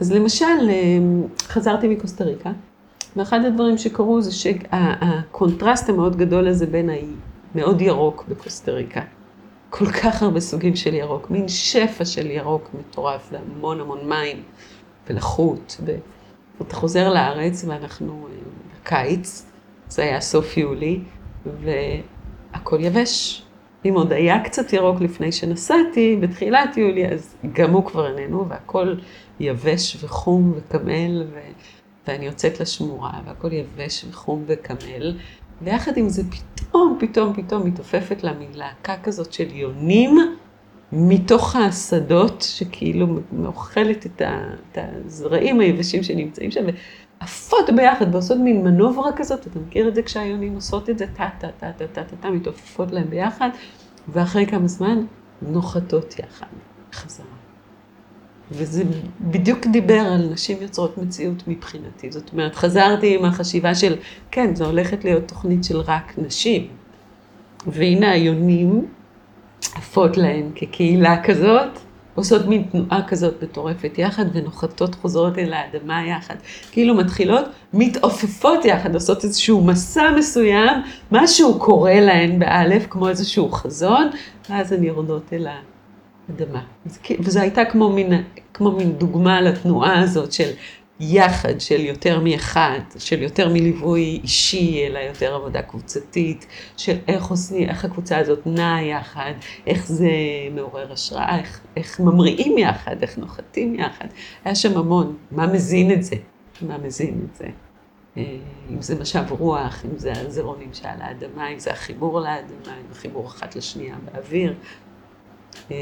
[0.00, 0.70] אז למשל,
[1.42, 2.50] חזרתי מקוסטה ריקה,
[3.16, 7.08] ואחד הדברים שקרו זה שהקונטרסט המאוד גדול הזה בין האי,
[7.54, 9.00] מאוד ירוק בקוסטה ריקה.
[9.70, 14.42] כל כך הרבה סוגים של ירוק, מין שפע של ירוק מטורף, והמון המון מים
[15.08, 15.80] ולחות.
[16.58, 18.26] ואתה חוזר לארץ ואנחנו
[18.82, 19.46] בקיץ,
[19.88, 21.00] זה היה סוף יולי,
[21.62, 23.42] והכל יבש.
[23.84, 28.94] אם עוד היה קצת ירוק לפני שנסעתי, בתחילת יולי, אז גם הוא כבר איננו, והכל
[29.40, 31.40] יבש וחום וקמל, ו...
[32.09, 35.16] ואני יוצאת לשמורה, והכל יבש וחום וקמל,
[35.62, 40.18] ויחד עם זה פתאום, פתאום, פתאום מתעופפת לה מין להקה כזאת של יונים,
[40.92, 43.07] מתוך השדות, שכאילו
[43.44, 46.64] אוכלת את הזרעים היבשים שנמצאים שם,
[47.20, 51.29] עפות ביחד ועושות מין מנוברה כזאת, אתה מכיר את זה כשהיונים עושות את זה, טה
[51.38, 53.48] טה טה טה טה טה טה, מתעופפות להם ביחד,
[54.09, 55.05] ואחרי כמה זמן
[55.42, 56.46] נוחתות יחד,
[56.92, 57.39] חזרה.
[58.52, 58.82] וזה
[59.20, 62.12] בדיוק דיבר על נשים יוצרות מציאות מבחינתי.
[62.12, 63.96] זאת אומרת, חזרתי עם החשיבה של,
[64.30, 66.66] כן, זו הולכת להיות תוכנית של רק נשים.
[67.66, 68.86] והנה היונים
[69.74, 71.78] עפות להן כקהילה כזאת,
[72.14, 76.34] עושות מין תנועה כזאת מטורפת יחד, ונוחתות חוזרות אל האדמה יחד.
[76.72, 80.82] כאילו מתחילות, מתעופפות יחד, עושות איזשהו מסע מסוים,
[81.12, 84.10] משהו קורה להן באלף, כמו איזשהו חזון,
[84.50, 85.46] ואז הן יורדות אל
[86.28, 86.62] האדמה.
[87.20, 88.12] וזו הייתה כמו מין,
[88.61, 90.51] כמו מין דוגמה לתנועה הזאת של
[91.01, 96.46] יחד של יותר מאחד, של יותר מליווי אישי, אלא יותר עבודה קבוצתית,
[96.77, 99.33] של איך עושים, איך הקבוצה הזאת נעה יחד,
[99.66, 100.11] איך זה
[100.55, 104.07] מעורר השראה, איך, איך ממריאים יחד, איך נוחתים יחד.
[104.44, 106.16] היה שם המון, מה מזין את זה?
[106.62, 107.46] מה מזין את זה?
[108.16, 108.23] אה,
[108.70, 113.27] אם זה משב רוח, אם זה הזרעונים שעל האדמה, אם זה החיבור לאדמה, אם החיבור
[113.27, 114.55] אחת לשנייה באוויר.
[115.70, 115.77] אה,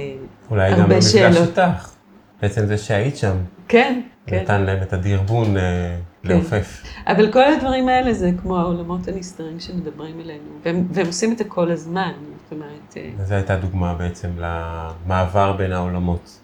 [0.50, 1.97] אולי גם המפגש איתך,
[2.42, 3.36] בעצם זה שהיית שם.
[3.68, 4.42] כן, כן.
[4.42, 6.28] נתן להם את הדרבון אה, כן.
[6.28, 6.82] לעופף.
[7.06, 11.44] אבל כל הדברים האלה זה כמו העולמות הנסתרים שמדברים אלינו, והם, והם עושים את זה
[11.44, 12.96] כל הזמן, זאת אומרת...
[12.96, 16.40] אה, זו הייתה דוגמה בעצם למעבר בין העולמות.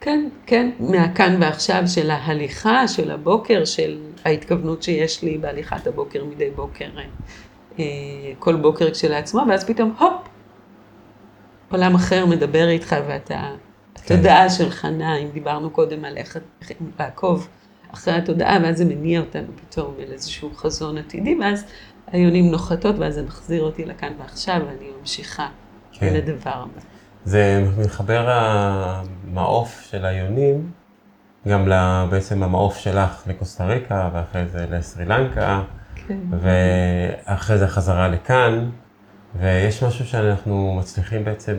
[0.00, 6.50] כן, כן, מהכאן ועכשיו של ההליכה, של הבוקר, של ההתכוונות שיש לי בהליכת הבוקר מדי
[6.50, 6.88] בוקר,
[7.78, 7.84] אה,
[8.38, 10.12] כל בוקר כשלעצמו, ואז פתאום, הופ,
[11.70, 13.50] עולם אחר מדבר איתך ואתה
[14.06, 16.36] התודעה שלך נעה, אם דיברנו קודם על איך
[16.98, 17.48] לעקוב
[17.94, 21.64] אחרי התודעה, ואז זה מניע אותנו פתאום אל איזשהו חזון עתידי, ואז
[22.06, 25.48] היונים נוחתות, ואז זה מחזיר אותי לכאן ועכשיו, ואני ממשיכה
[25.92, 26.06] כן.
[26.06, 26.80] אל הדבר הבא.
[27.24, 30.70] זה מתחבר המעוף של היונים,
[31.48, 31.68] גם
[32.10, 35.62] בעצם המעוף שלך לקוסטה ריקה, ואחרי זה לסרי לנקה,
[35.94, 36.18] כן.
[36.30, 38.70] ואחרי זה חזרה לכאן,
[39.34, 41.56] ויש משהו שאנחנו מצליחים בעצם...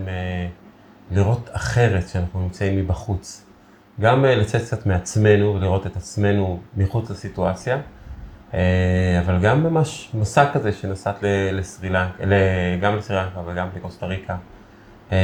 [1.11, 3.45] לראות אחרת כשאנחנו נמצאים מבחוץ.
[3.99, 7.77] גם אה, לצאת קצת מעצמנו ולראות את עצמנו מחוץ לסיטואציה,
[8.53, 12.23] אה, אבל גם ממש מסע כזה שנסעת לסרילנקה,
[12.81, 14.35] גם לסרילנקה וגם לקוסטה ריקה.
[15.11, 15.17] אה,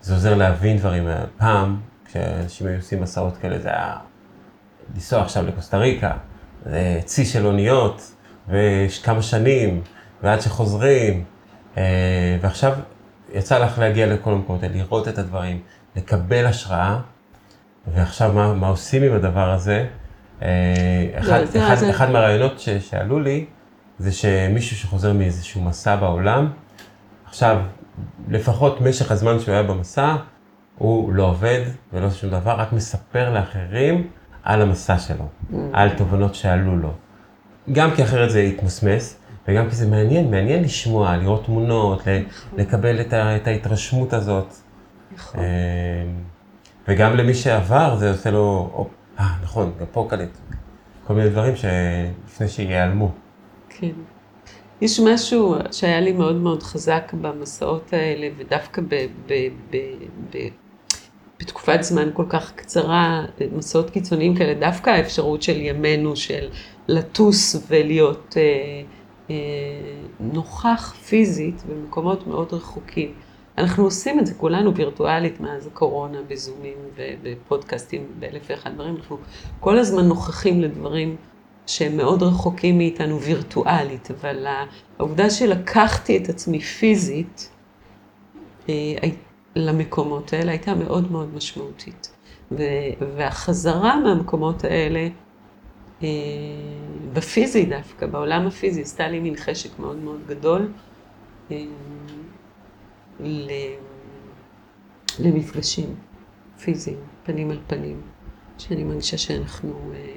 [0.00, 1.08] זה עוזר להבין דברים.
[1.36, 3.96] פעם, כשאנשים היו עושים מסעות כאלה, זה היה
[4.94, 6.12] לנסוע עכשיו לקוסטה ריקה,
[6.64, 8.14] זה צי של אוניות,
[8.48, 9.82] ויש כמה שנים,
[10.22, 11.24] ועד שחוזרים,
[12.40, 12.72] ועכשיו
[13.34, 15.60] יצא לך להגיע לכל המקומות האלה, לראות את הדברים,
[15.96, 16.98] לקבל השראה,
[17.94, 19.86] ועכשיו מה, מה עושים עם הדבר הזה?
[20.42, 20.48] אה,
[21.18, 21.90] אחד, לא, אחד, זה...
[21.90, 23.44] אחד מהרעיונות שעלו לי,
[23.98, 26.50] זה שמישהו שחוזר מאיזשהו מסע בעולם,
[27.26, 27.60] עכשיו,
[28.28, 30.16] לפחות משך הזמן שהוא היה במסע,
[30.78, 31.60] הוא לא עובד
[31.92, 34.08] ולא עושה שום דבר, רק מספר לאחרים
[34.42, 35.54] על המסע שלו, mm.
[35.72, 36.92] על תובנות שעלו לו.
[37.72, 39.16] גם כי אחרת זה יתמסמס,
[39.48, 42.02] וגם כי זה מעניין, מעניין לשמוע, לראות תמונות,
[42.56, 44.54] לקבל את, ה, את ההתרשמות הזאת.
[45.14, 45.40] נכון.
[45.40, 45.46] אה,
[46.88, 48.70] וגם למי שעבר, זה עושה לו,
[49.18, 50.38] אה, נכון, גם פה קלט.
[51.06, 53.10] כל מיני דברים שלפני שייעלמו.
[53.68, 53.90] כן.
[54.80, 58.94] יש משהו שהיה לי מאוד מאוד חזק במסעות האלה, ודווקא ב,
[59.26, 59.34] ב,
[59.70, 59.76] ב,
[60.30, 60.38] ב,
[61.40, 63.24] בתקופת זמן כל כך קצרה,
[63.56, 66.48] מסעות קיצוניים כאלה, דווקא האפשרות של ימינו, של
[66.88, 68.34] לטוס ולהיות...
[68.36, 68.82] אה,
[70.20, 73.12] נוכח פיזית במקומות מאוד רחוקים.
[73.58, 78.96] אנחנו עושים את זה כולנו וירטואלית מאז הקורונה, בזומים ובפודקאסטים באלף ואחד דברים.
[78.96, 79.18] אנחנו
[79.60, 81.16] כל הזמן נוכחים לדברים
[81.66, 84.46] שהם מאוד רחוקים מאיתנו וירטואלית, אבל
[84.98, 87.50] העובדה שלקחתי את עצמי פיזית
[88.68, 88.74] אה,
[89.56, 92.10] למקומות האלה הייתה מאוד מאוד משמעותית.
[93.16, 95.08] והחזרה מהמקומות האלה אה,
[97.12, 100.72] בפיזי דווקא, בעולם הפיזי, עשתה לי מין חשק מאוד מאוד גדול
[101.50, 101.56] אה,
[105.18, 105.94] למפגשים
[106.58, 108.00] פיזיים, פנים על פנים,
[108.58, 110.16] שאני מרגישה שאנחנו אה,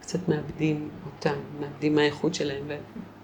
[0.00, 2.64] קצת מאבדים אותם, מאבדים מהאיכות שלהם,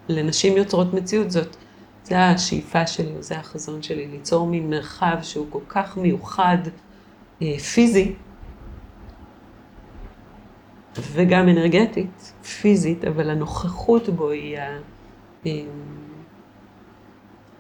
[0.09, 1.57] ולנשים יוצרות מציאות זאת.
[2.05, 6.59] זה השאיפה שלי, זה החזון שלי, ליצור מין מרחב שהוא כל כך מיוחד
[7.75, 8.15] פיזי,
[11.03, 14.79] וגם אנרגטית, פיזית, אבל הנוכחות בו היא, ה...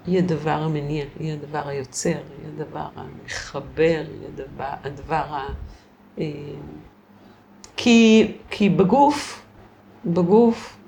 [0.06, 5.46] היא הדבר המניע, היא הדבר היוצר, היא הדבר המחבר, היא הדבר, הדבר ה...
[7.76, 9.46] כי, כי בגוף,
[10.04, 10.78] בגוף,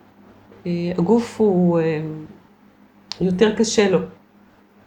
[0.96, 1.80] הגוף הוא
[3.20, 3.98] יותר קשה לו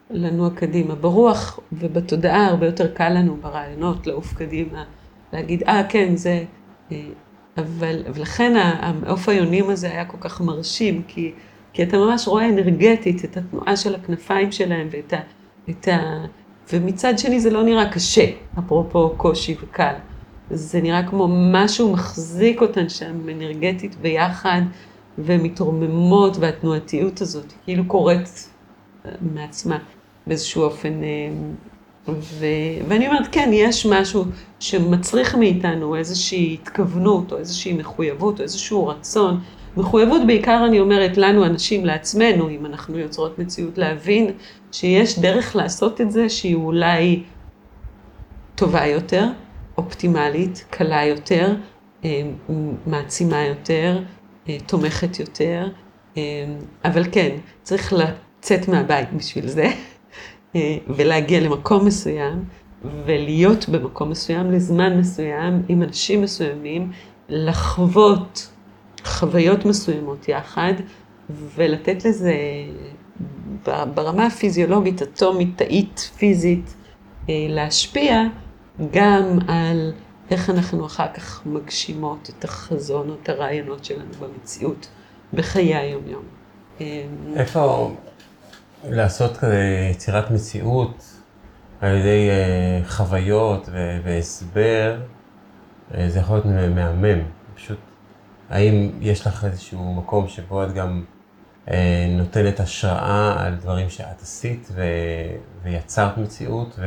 [0.09, 0.95] לנוע קדימה.
[0.95, 4.83] ברוח ובתודעה הרבה יותר קל לנו ברעיונות לעוף קדימה,
[5.33, 6.43] להגיד, אה, ah, כן, זה...
[7.57, 11.31] אבל, ולכן העוף היונים הזה היה כל כך מרשים, כי,
[11.73, 15.19] כי אתה ממש רואה אנרגטית את התנועה של הכנפיים שלהם ואת ה...
[15.69, 16.25] את ה
[16.73, 18.25] ומצד שני זה לא נראה קשה,
[18.59, 19.93] אפרופו קושי וקל.
[20.49, 24.61] זה נראה כמו משהו מחזיק אותן שם אנרגטית ביחד,
[25.17, 28.49] ומתרוממות, והתנועתיות הזאת כאילו קורית
[29.05, 29.77] אה, מעצמה
[30.27, 30.93] באיזשהו אופן.
[32.07, 32.45] ו...
[32.87, 34.25] ואני אומרת, כן, יש משהו
[34.59, 39.39] שמצריך מאיתנו איזושהי התכוונות, או איזושהי מחויבות, או איזשהו רצון.
[39.77, 44.31] מחויבות בעיקר, אני אומרת, לנו, אנשים, לעצמנו, אם אנחנו יוצרות מציאות, להבין
[44.71, 47.23] שיש דרך לעשות את זה שהיא אולי
[48.55, 49.27] טובה יותר,
[49.77, 51.55] אופטימלית, קלה יותר,
[52.05, 52.21] אה,
[52.85, 53.99] מעצימה יותר,
[54.49, 55.67] אה, תומכת יותר,
[56.17, 56.21] אה,
[56.85, 57.29] אבל כן,
[57.63, 59.69] צריך לצאת מהבית בשביל זה,
[60.87, 62.43] ולהגיע למקום מסוים,
[63.05, 66.91] ולהיות במקום מסוים לזמן מסוים, עם אנשים מסוימים,
[67.29, 68.49] לחוות
[69.03, 70.73] חוויות מסוימות יחד,
[71.29, 72.35] ולתת לזה
[73.65, 76.73] ברמה הפיזיולוגית, אטומית, תאית, פיזית,
[77.29, 78.23] להשפיע
[78.91, 79.93] גם על
[80.31, 84.87] איך אנחנו אחר כך מגשימות את החזון או את הרעיונות שלנו במציאות,
[85.33, 86.23] בחיי היום-יום.
[87.35, 87.91] איפה
[88.89, 91.03] לעשות כזה יצירת מציאות
[91.81, 93.69] על ידי אה, חוויות
[94.03, 95.01] והסבר,
[95.93, 97.19] אה, זה יכול להיות מהמם.
[97.55, 97.79] פשוט,
[98.49, 101.03] האם יש לך איזשהו מקום שבו את גם
[101.71, 104.69] אה, נותנת השראה על דברים שאת עשית
[105.63, 106.79] ויצרת מציאות,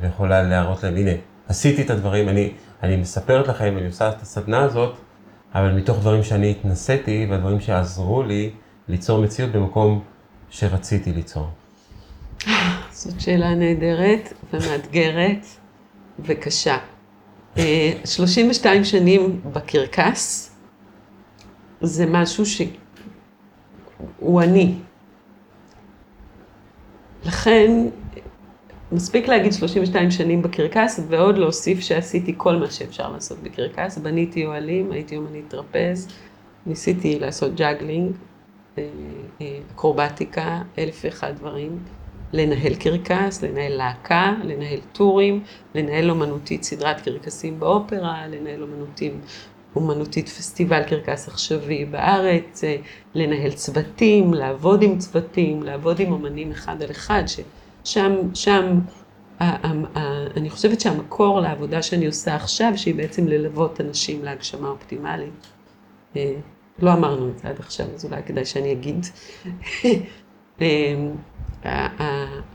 [0.00, 1.10] ויכולה להראות להם, הנה,
[1.48, 2.52] עשיתי את הדברים, אני,
[2.82, 4.96] אני מספרת לכם, אני עושה את הסדנה הזאת,
[5.54, 8.50] אבל מתוך דברים שאני התנסיתי והדברים שעזרו לי
[8.88, 10.02] ליצור מציאות במקום
[10.50, 11.46] שרציתי ליצור.
[12.90, 15.46] זאת שאלה נהדרת ומאתגרת
[16.18, 16.78] וקשה.
[18.04, 20.56] 32 אה, שנים בקרקס
[21.80, 24.74] זה משהו שהוא אני.
[27.24, 27.88] לכן
[28.92, 33.98] מספיק להגיד 32 שנים בקרקס, ועוד להוסיף שעשיתי כל מה שאפשר לעשות בקרקס.
[33.98, 36.08] בניתי אוהלים, הייתי אומנית טרפז,
[36.66, 38.12] ניסיתי לעשות juggling,
[39.72, 41.78] אקרובטיקה, אלף ואחד דברים.
[42.32, 45.42] לנהל קרקס, לנהל להקה, לנהל טורים,
[45.74, 49.20] לנהל אומנותית סדרת קרקסים באופרה, לנהל אומנותים,
[49.76, 52.76] אומנותית פסטיבל קרקס עכשווי בארץ, אה,
[53.14, 57.40] לנהל צוותים, לעבוד עם צוותים, לעבוד עם אומנים אחד על אחד, ש...
[58.34, 58.80] שם,
[60.36, 65.46] אני חושבת שהמקור לעבודה שאני עושה עכשיו, שהיא בעצם ללוות אנשים להגשמה אופטימלית.
[66.78, 69.06] לא אמרנו את זה עד עכשיו, אז אולי כדאי שאני אגיד.
[70.60, 70.94] אה,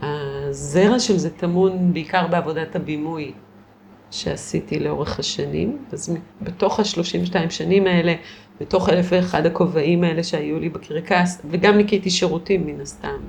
[0.02, 3.32] הזרע של זה טמון בעיקר בעבודת הבימוי
[4.10, 5.84] שעשיתי לאורך השנים.
[5.92, 8.14] אז בתוך ה-32 שנים האלה,
[8.60, 13.20] בתוך אלף ואחד הכובעים האלה שהיו לי בקרקס, וגם ניקיתי שירותים מן הסתם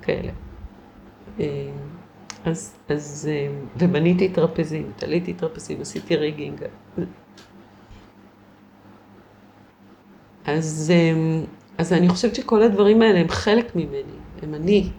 [0.00, 0.32] וכאלה.
[1.40, 1.70] אה,
[2.44, 6.60] אז, אז, אה, ובניתי טרפזים, תליתי טרפזים, עשיתי ריגינג.
[10.46, 11.44] אז, אה,
[11.78, 14.90] אז אני חושבת שכל הדברים האלה הם חלק ממני, הם אני,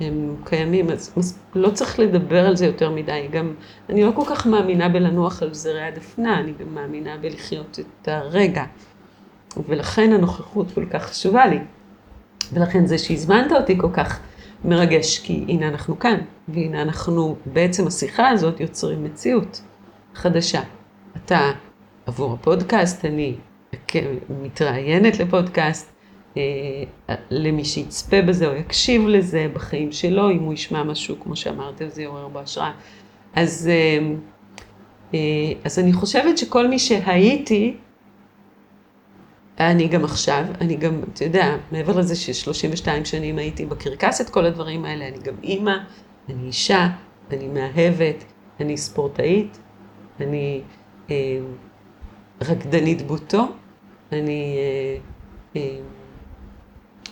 [0.00, 3.28] הם קיימים, אז, אז לא צריך לדבר על זה יותר מדי.
[3.30, 3.54] גם,
[3.88, 8.64] אני לא כל כך מאמינה בלנוח על זרי הדפנה, אני גם מאמינה בלחיות את הרגע.
[9.68, 11.58] ולכן הנוכחות כל כך חשובה לי.
[12.52, 14.20] ולכן זה שהזמנת אותי כל כך
[14.64, 19.62] מרגש, כי הנה אנחנו כאן, והנה אנחנו, בעצם השיחה הזאת יוצרים מציאות
[20.14, 20.60] חדשה.
[21.16, 21.50] אתה
[22.06, 23.34] עבור הפודקאסט, אני
[24.42, 25.92] מתראיינת לפודקאסט,
[26.36, 26.42] אה,
[27.30, 32.02] למי שיצפה בזה או יקשיב לזה בחיים שלו, אם הוא ישמע משהו, כמו שאמרתם, זה
[32.02, 32.72] יעורר בו השראה.
[33.34, 34.14] אז, אה,
[35.14, 35.18] אה,
[35.64, 37.74] אז אני חושבת שכל מי שהייתי,
[39.60, 44.44] אני גם עכשיו, אני גם, אתה יודע, מעבר לזה ש-32 שנים הייתי בקרקס את כל
[44.44, 45.74] הדברים האלה, אני גם אימא,
[46.28, 46.88] אני אישה,
[47.30, 48.24] אני מאהבת,
[48.60, 49.58] אני ספורטאית,
[50.20, 50.60] אני
[51.10, 51.38] אה,
[52.42, 53.48] רקדנית בוטו,
[54.12, 54.96] אני אה,
[55.60, 55.76] אה,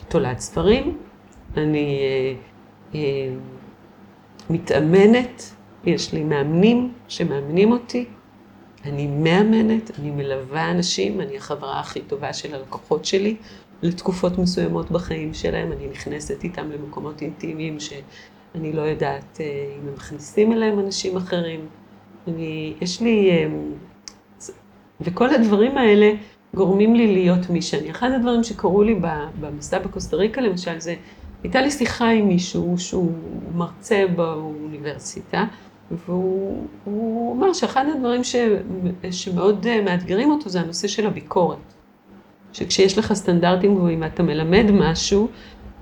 [0.07, 0.97] תולעת ספרים,
[1.57, 1.99] אני
[2.95, 2.99] אה,
[4.49, 5.53] מתאמנת,
[5.85, 8.05] יש לי מאמנים שמאמנים אותי,
[8.85, 13.35] אני מאמנת, אני מלווה אנשים, אני החברה הכי טובה של הלקוחות שלי
[13.81, 20.53] לתקופות מסוימות בחיים שלהם, אני נכנסת איתם למקומות אינטימיים שאני לא יודעת אם הם מכניסים
[20.53, 21.67] אליהם אנשים אחרים.
[22.27, 23.31] אני, יש לי,
[25.01, 26.11] וכל הדברים האלה
[26.55, 27.91] גורמים לי להיות מי שאני.
[27.91, 28.99] אחד הדברים שקרו לי
[29.39, 30.95] במסע בקוסטה ריקה למשל, זה,
[31.43, 33.11] הייתה לי שיחה עם מישהו שהוא
[33.55, 35.45] מרצה באוניברסיטה,
[35.91, 38.35] והוא אמר שאחד הדברים ש,
[39.11, 41.73] שמאוד אה, מאתגרים אותו זה הנושא של הביקורת.
[42.53, 45.27] שכשיש לך סטנדרטים גבוהים ואתה מלמד משהו,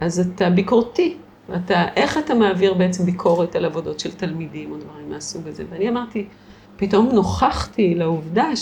[0.01, 1.17] אז אתה ביקורתי.
[1.55, 5.63] אתה, איך אתה מעביר בעצם ביקורת על עבודות של תלמידים או דברים מהסוג הזה?
[5.69, 6.27] ואני אמרתי,
[6.77, 8.55] פתאום נוכחתי לעובדה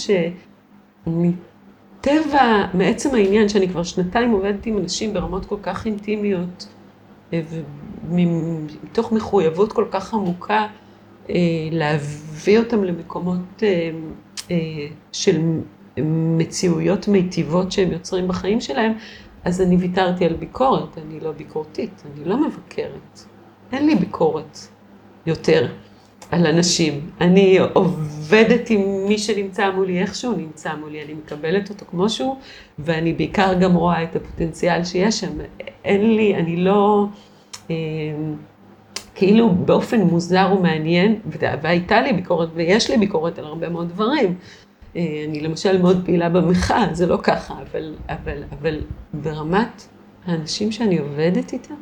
[2.07, 6.67] שמטבע, מעצם העניין שאני כבר שנתיים עובדת עם אנשים ברמות כל כך אינטימיות,
[7.33, 7.41] אה,
[8.09, 10.67] ומתוך מחויבות כל כך עמוקה,
[11.29, 11.35] אה,
[11.71, 14.55] להביא אותם למקומות אה,
[15.11, 15.41] של
[16.37, 18.93] מציאויות מיטיבות שהם יוצרים בחיים שלהם,
[19.43, 23.19] אז אני ויתרתי על ביקורת, אני לא ביקורתית, אני לא מבקרת.
[23.71, 24.57] אין לי ביקורת
[25.25, 25.67] יותר
[26.31, 27.09] על אנשים.
[27.21, 32.35] אני עובדת עם מי שנמצא מולי איך שהוא נמצא מולי, אני מקבלת אותו כמו שהוא,
[32.79, 35.37] ואני בעיקר גם רואה את הפוטנציאל שיש שם.
[35.85, 37.05] אין לי, אני לא...
[37.71, 37.75] אה,
[39.15, 41.19] כאילו באופן מוזר ומעניין,
[41.61, 44.35] והייתה לי ביקורת, ויש לי ביקורת על הרבה מאוד דברים.
[44.95, 48.81] אה, אני למשל מאוד פעילה במחאה, זה לא ככה, אבל, אבל, אבל
[49.13, 49.87] ברמת
[50.25, 51.73] האנשים שאני עובדת איתם,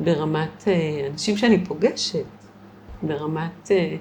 [0.00, 2.24] ברמת אה, אנשים שאני פוגשת,
[3.02, 3.70] ברמת...
[3.70, 3.96] אה,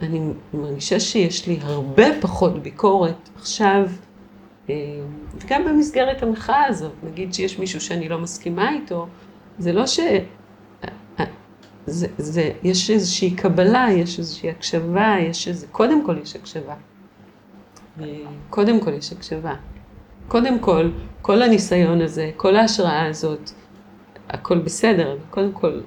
[0.00, 0.20] אני
[0.54, 3.88] מרגישה שיש לי הרבה פחות ביקורת עכשיו,
[5.34, 9.06] וגם במסגרת המחאה הזאת, נגיד שיש מישהו שאני לא מסכימה איתו,
[9.58, 10.00] זה לא ש...
[11.86, 16.74] זה, זה, יש איזושהי קבלה, יש איזושהי הקשבה, יש איזה, קודם כל יש הקשבה.
[18.50, 19.54] קודם כל יש הקשבה.
[20.28, 20.90] קודם כל,
[21.22, 23.50] כל הניסיון הזה, כל ההשראה הזאת,
[24.28, 25.80] הכל בסדר, קודם כל,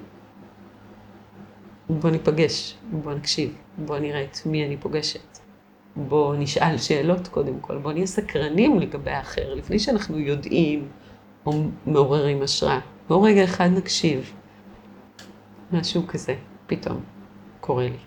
[1.89, 5.39] בוא ניפגש, בוא נקשיב, בוא נראה את מי אני פוגשת.
[5.95, 10.88] בוא נשאל שאלות קודם כל, בוא נהיה סקרנים לגבי האחר, לפני שאנחנו יודעים
[11.45, 12.79] או מעוררים השראה.
[13.07, 14.33] בוא רגע אחד נקשיב.
[15.71, 16.35] משהו כזה,
[16.67, 17.03] פתאום,
[17.59, 17.97] קורה לי.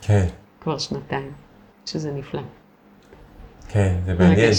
[0.00, 0.26] כן.
[0.60, 1.32] כבר שנתיים,
[1.86, 2.42] שזה נפלא.
[3.68, 4.50] כן, זה מעניין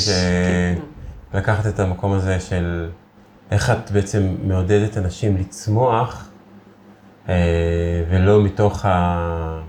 [1.32, 2.90] שלקחת את המקום הזה של
[3.52, 6.29] איך את בעצם מעודדת אנשים לצמוח,
[8.10, 9.62] ולא מתוך ה...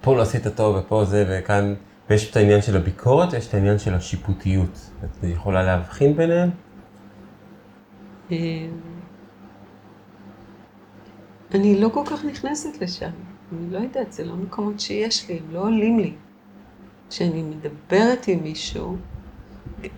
[0.00, 1.74] פה לא עשית טוב ופה זה וכאן,
[2.10, 4.90] ויש את העניין של הביקורת ויש את העניין של השיפוטיות.
[5.04, 6.50] את יכולה להבחין ביניהם?
[8.32, 8.36] אה,
[11.54, 13.10] אני לא כל כך נכנסת לשם.
[13.52, 16.12] אני לא יודעת, זה לא מקומות שיש לי, הם לא עולים לי.
[17.10, 18.96] כשאני מדברת עם מישהו,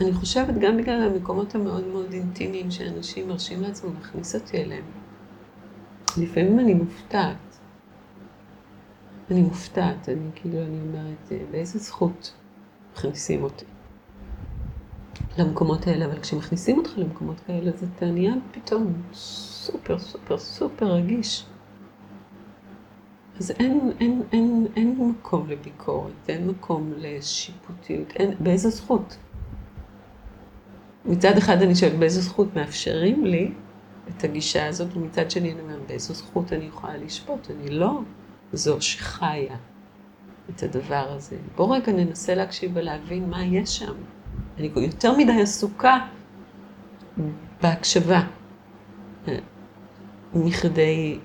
[0.01, 5.02] אני חושבת גם בגלל המקומות המאוד מאוד אינטימיים שאנשים מרשים לעצמם להכניס אותי אליהם.
[6.19, 7.37] לפעמים אני מופתעת.
[9.31, 12.33] אני מופתעת, אני כאילו, אני אומרת, באיזה זכות
[12.93, 13.65] מכניסים אותי
[15.39, 21.45] למקומות האלה, אבל כשמכניסים אותך למקומות כאלה, אתה נהיה פתאום סופר סופר סופר רגיש.
[23.39, 29.17] אז אין, אין, אין, אין מקום לביקורת, אין מקום לשיפוטיות, אין, באיזה זכות?
[31.05, 33.53] מצד אחד אני שואלת באיזה זכות מאפשרים לי
[34.17, 38.01] את הגישה הזאת, ומצד שני אני אומרת באיזו זכות אני יכולה לשפוט, אני לא
[38.53, 39.57] זו שחיה
[40.51, 41.37] את הדבר הזה.
[41.57, 43.95] בואו רגע ננסה להקשיב ולהבין מה יש שם.
[44.59, 45.99] אני יותר מדי עסוקה
[47.63, 48.23] בהקשבה,
[50.35, 51.19] מכדי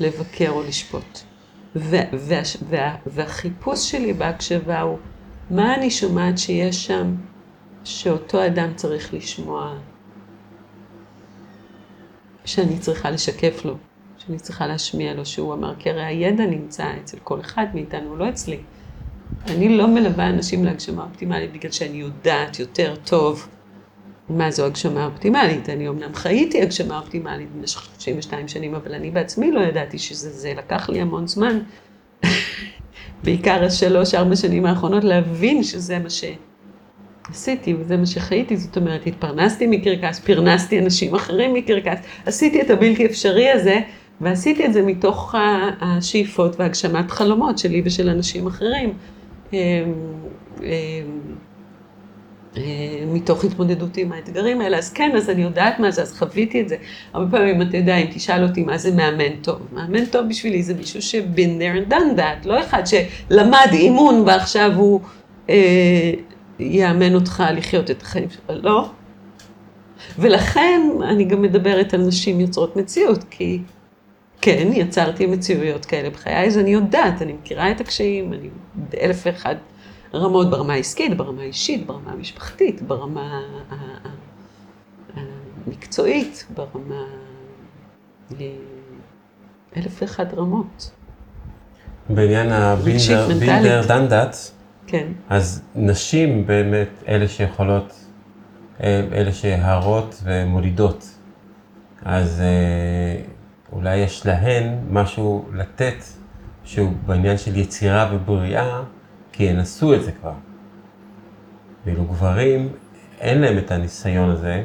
[0.00, 1.18] לבקר או לשפוט.
[1.76, 2.00] וה,
[2.68, 4.98] וה, והחיפוש שלי בהקשבה הוא,
[5.50, 7.14] מה אני שומעת שיש שם
[7.86, 9.74] שאותו אדם צריך לשמוע,
[12.44, 13.76] שאני צריכה לשקף לו,
[14.18, 18.28] שאני צריכה להשמיע לו, שהוא אמר, כי הרי הידע נמצא אצל כל אחד מאיתנו, לא
[18.28, 18.58] אצלי.
[19.46, 23.48] אני לא מלווה אנשים להגשמה אופטימלית בגלל שאני יודעת יותר טוב
[24.28, 25.68] מה זו הגשמה אופטימלית.
[25.68, 30.54] אני אמנם חייתי הגשמה אופטימלית במשך 32 שנים, אבל אני בעצמי לא ידעתי שזה זה.
[30.54, 31.58] לקח לי המון זמן,
[33.24, 36.10] בעיקר השלוש-ארבע שנים האחרונות, להבין שזה מה
[37.28, 38.56] שעשיתי וזה מה שחייתי.
[38.56, 43.80] זאת אומרת, התפרנסתי מקרקס, פרנסתי אנשים אחרים מקרקס, עשיתי את הבלתי אפשרי הזה,
[44.20, 45.34] ועשיתי את זה מתוך
[45.80, 48.92] השאיפות והגשמת חלומות שלי ושל אנשים אחרים.
[49.52, 49.58] אמ,
[50.62, 50.66] אמ,
[52.56, 52.62] אה,
[53.06, 56.68] מתוך התמודדות עם האתגרים האלה, אז כן, אז אני יודעת מה זה, אז חוויתי את
[56.68, 56.76] זה.
[57.12, 60.74] הרבה פעמים, אתה יודע, אם תשאל אותי מה זה מאמן טוב, מאמן טוב בשבילי זה
[60.74, 65.00] מישהו ש- been there and done that, לא אחד שלמד אימון ועכשיו הוא
[65.50, 66.12] אה,
[66.58, 68.90] יאמן אותך לחיות את החיים שלך, לא.
[70.18, 73.60] ולכן אני גם מדברת על נשים יוצרות מציאות, כי
[74.40, 79.54] כן, יצרתי מציאויות כאלה בחיי, אז אני יודעת, אני מכירה את הקשיים, אני באלף ואחד
[80.14, 83.40] רמות ברמה העסקית, ברמה האישית, ברמה המשפחתית, ברמה
[85.66, 87.04] המקצועית, ברמה...
[89.76, 90.90] אלף ואחת רמות.
[92.08, 94.36] בעניין הבילדר דנדט,
[94.86, 95.06] כן.
[95.28, 98.04] אז נשים באמת אלה שיכולות,
[99.12, 101.16] אלה שהרות ומולידות
[102.08, 103.22] אז אה,
[103.72, 106.04] אולי יש להן משהו לתת
[106.64, 108.82] שהוא בעניין של יצירה ובריאה,
[109.32, 110.32] כי הן עשו את זה כבר.
[111.86, 112.68] ואילו גברים,
[113.20, 114.64] אין להם את הניסיון הזה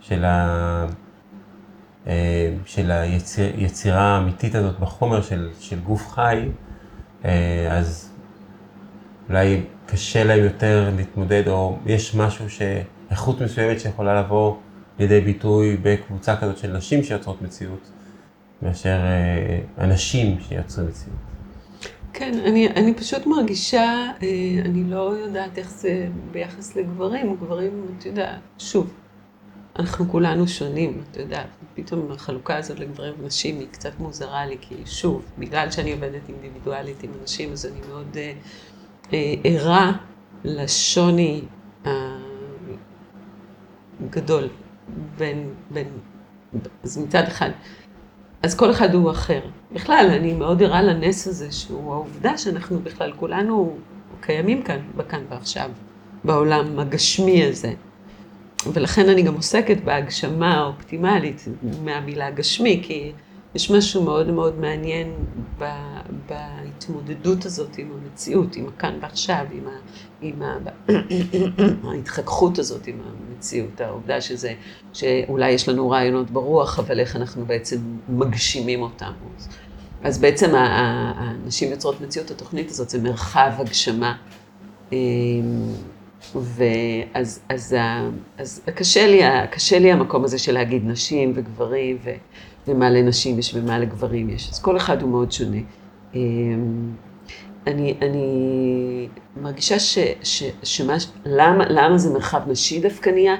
[0.00, 0.86] של, ה...
[2.06, 6.48] אה, של היצירה האמיתית הזאת בחומר של, של גוף חי,
[7.24, 8.11] אה, אז
[9.28, 12.62] אולי קשה להם יותר להתמודד, או יש משהו, ש...
[13.12, 14.56] איכות מסוימת שיכולה לבוא
[14.98, 17.90] לידי ביטוי בקבוצה כזאת של נשים שיוצרות מציאות,
[18.62, 21.16] מאשר אה, אנשים שיוצרים מציאות.
[22.12, 23.82] כן, אני, אני פשוט מרגישה,
[24.22, 28.92] אה, אני לא יודעת איך זה ביחס לגברים, גברים, אתה יודע, שוב,
[29.78, 31.44] אנחנו כולנו שונים, אתה יודע,
[31.74, 37.02] פתאום החלוקה הזאת לגברים ונשים היא קצת מוזרה לי, כי שוב, בגלל שאני עובדת אינדיבידואלית
[37.02, 38.32] עם אנשים, אז אני מאוד אה,
[39.44, 39.92] ערה
[40.44, 41.42] לשוני
[44.00, 44.48] הגדול
[45.18, 45.88] בין, בין,
[46.82, 47.50] אז מצד אחד,
[48.42, 49.40] אז כל אחד הוא אחר.
[49.72, 53.76] בכלל, אני מאוד ערה לנס הזה, שהוא העובדה שאנחנו בכלל כולנו
[54.20, 55.70] קיימים כאן, בכאן ועכשיו,
[56.24, 57.72] בעולם הגשמי הזה.
[58.72, 61.44] ולכן אני גם עוסקת בהגשמה האופטימלית
[61.84, 63.12] מהמילה גשמי, כי
[63.54, 65.12] יש משהו מאוד מאוד מעניין
[66.28, 69.70] בהתמודדות הזאת עם המציאות, עם הכאן ועכשיו, עם, ה,
[70.20, 70.58] עם ה,
[71.90, 74.54] ההתחככות הזאת עם המציאות, העובדה שזה,
[74.92, 77.76] שאולי יש לנו רעיונות ברוח, אבל איך אנחנו בעצם
[78.08, 79.12] מגשימים אותם.
[80.04, 84.16] אז בעצם הנשים יוצרות מציאות, התוכנית הזאת זה מרחב הגשמה.
[86.34, 87.76] ואז אז, אז,
[88.38, 89.20] אז קשה, לי,
[89.50, 92.10] קשה לי המקום הזה של להגיד נשים וגברים, ו,
[92.68, 94.50] ומה לנשים יש ומה לגברים יש.
[94.50, 95.60] אז כל אחד הוא מאוד שונה.
[96.14, 96.92] אמ,
[97.66, 103.36] אני, אני מרגישה ש, ש, שמה, למה, למה זה מרחב נשי דווקא נהיה?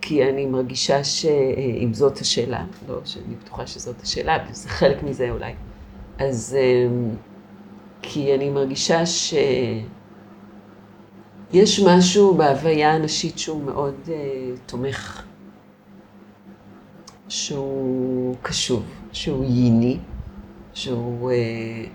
[0.00, 5.52] כי אני מרגישה שאם זאת השאלה, לא שאני בטוחה שזאת השאלה, וזה חלק מזה אולי,
[6.18, 7.10] אז אמ,
[8.02, 9.34] כי אני מרגישה ש...
[11.52, 14.10] יש משהו בהוויה הנשית שהוא מאוד uh,
[14.66, 15.24] תומך,
[17.28, 18.82] שהוא קשוב,
[19.12, 19.98] שהוא ייני,
[20.74, 21.34] שהוא, uh,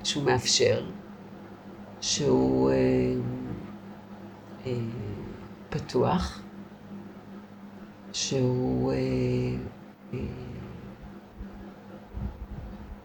[0.05, 0.85] שהוא מאפשר,
[2.01, 2.73] שהוא uh,
[4.65, 4.67] uh,
[5.69, 6.41] פתוח,
[8.13, 8.95] שהוא uh,
[10.13, 10.17] uh,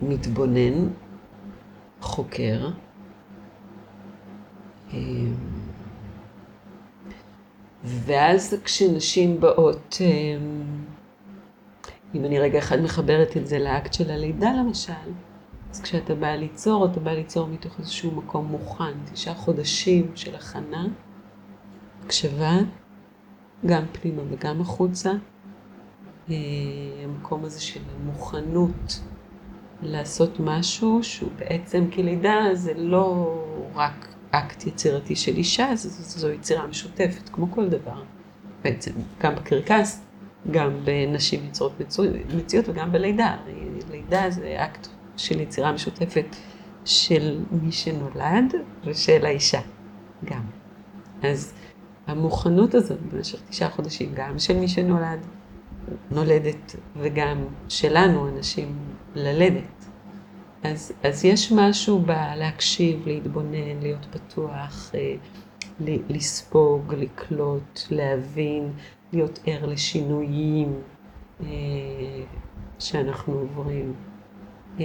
[0.02, 0.88] מתבונן,
[2.00, 2.70] חוקר.
[4.90, 4.94] Uh,
[7.84, 10.84] ואז כשנשים באות, אמ,
[12.14, 14.92] אם אני רגע אחד מחברת את זה לאקט של הלידה למשל,
[15.70, 20.86] אז כשאתה בא ליצור, אתה בא ליצור מתוך איזשהו מקום מוכן, תשעה חודשים של הכנה,
[22.04, 22.58] הקשבה,
[23.66, 25.12] גם פנימה וגם החוצה.
[26.30, 26.34] אה,
[27.04, 29.00] המקום הזה של מוכנות
[29.82, 33.38] לעשות משהו שהוא בעצם, כי לידה זה לא
[33.74, 38.02] רק אקט יצירתי של אישה, זו, זו יצירה משותפת, כמו כל דבר.
[38.64, 40.00] בעצם, גם בקרקס,
[40.50, 41.72] גם בנשים יוצרות
[42.36, 43.36] מציאות וגם בלידה.
[43.90, 46.36] לידה זה אקט של יצירה משותפת
[46.84, 48.54] של מי שנולד
[48.84, 49.60] ושל האישה,
[50.24, 50.42] גם.
[51.22, 51.52] אז
[52.06, 55.18] המוכנות הזאת במשך תשעה חודשים, גם של מי שנולד,
[56.10, 58.78] נולדת, וגם שלנו, אנשים,
[59.14, 59.81] ללדת.
[60.62, 65.14] אז, אז יש משהו בלהקשיב, להתבונן, להיות פתוח, אה,
[66.08, 68.72] לספוג, לקלוט, להבין,
[69.12, 70.74] להיות ער לשינויים
[71.40, 71.46] אה,
[72.78, 73.94] שאנחנו עוברים,
[74.80, 74.84] אה,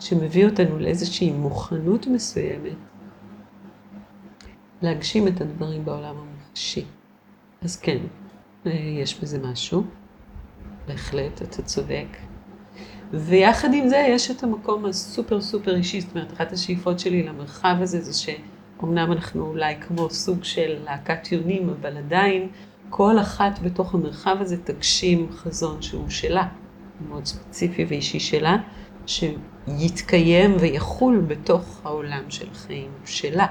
[0.00, 2.76] שמביא אותנו לאיזושהי מוכנות מסוימת
[4.82, 6.84] להגשים את הדברים בעולם המוחשי.
[7.62, 7.98] אז כן,
[9.00, 9.84] יש בזה משהו,
[10.86, 12.31] בהחלט, אתה צודק.
[13.12, 17.76] ויחד עם זה יש את המקום הסופר סופר אישי, זאת אומרת, אחת השאיפות שלי למרחב
[17.80, 22.48] הזה זה שאומנם אנחנו אולי כמו סוג של להקת יונים, אבל עדיין
[22.90, 26.46] כל אחת בתוך המרחב הזה תגשים חזון שהוא שלה,
[27.08, 28.56] מאוד ספציפי ואישי שלה,
[29.06, 33.46] שיתקיים ויחול בתוך העולם של החיים שלה.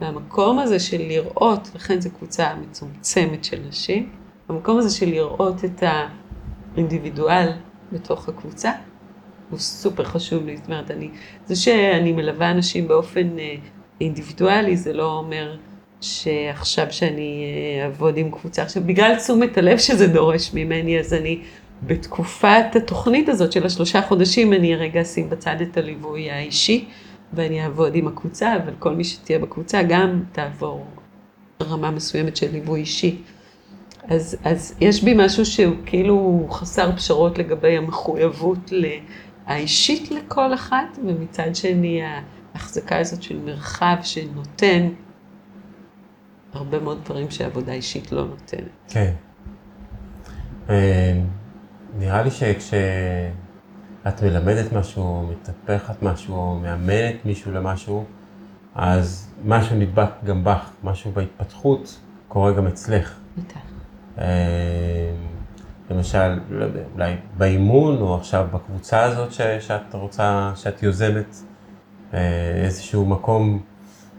[0.00, 4.08] והמקום הזה של לראות, לכן זו קבוצה מצומצמת של נשים,
[4.48, 5.82] המקום הזה של לראות את
[6.76, 7.52] האינדיבידואל
[7.92, 8.72] בתוך הקבוצה,
[9.50, 10.56] הוא סופר חשוב לי.
[10.56, 11.10] זאת אומרת, אני,
[11.46, 13.54] זה שאני מלווה אנשים באופן אה,
[14.00, 15.56] אינדיבידואלי, זה לא אומר
[16.00, 18.62] שעכשיו שאני אה, אעבוד עם קבוצה.
[18.62, 21.40] עכשיו, בגלל תשומת הלב שזה דורש ממני, אז אני
[21.82, 26.84] בתקופת התוכנית הזאת של השלושה חודשים, אני רגע אשים בצד את הליווי האישי,
[27.32, 30.86] ואני אעבוד עם הקבוצה, אבל כל מי שתהיה בקבוצה גם תעבור
[31.62, 33.16] רמה מסוימת של ליווי אישי.
[34.10, 38.72] אז, אז יש בי משהו שהוא כאילו חסר פשרות לגבי המחויבות
[39.46, 42.02] האישית לכל אחת, ומצד שני
[42.54, 44.88] ההחזקה הזאת של מרחב שנותן
[46.52, 48.68] הרבה מאוד דברים שעבודה אישית לא נותנת.
[48.88, 49.12] כן.
[50.70, 51.20] אה,
[51.98, 58.04] נראה לי שכשאת מלמדת משהו, מטפחת משהו, מאמנת מישהו למשהו,
[58.74, 63.18] אז משהו נדבק גם בך, משהו בהתפתחות קורה גם אצלך.
[63.38, 63.69] בטח.
[64.18, 64.24] אה,
[65.90, 71.36] למשל, לא יודע, אולי באימון, או עכשיו בקבוצה הזאת ש, שאת רוצה, שאת יוזמת,
[72.14, 73.62] אה, איזשהו מקום,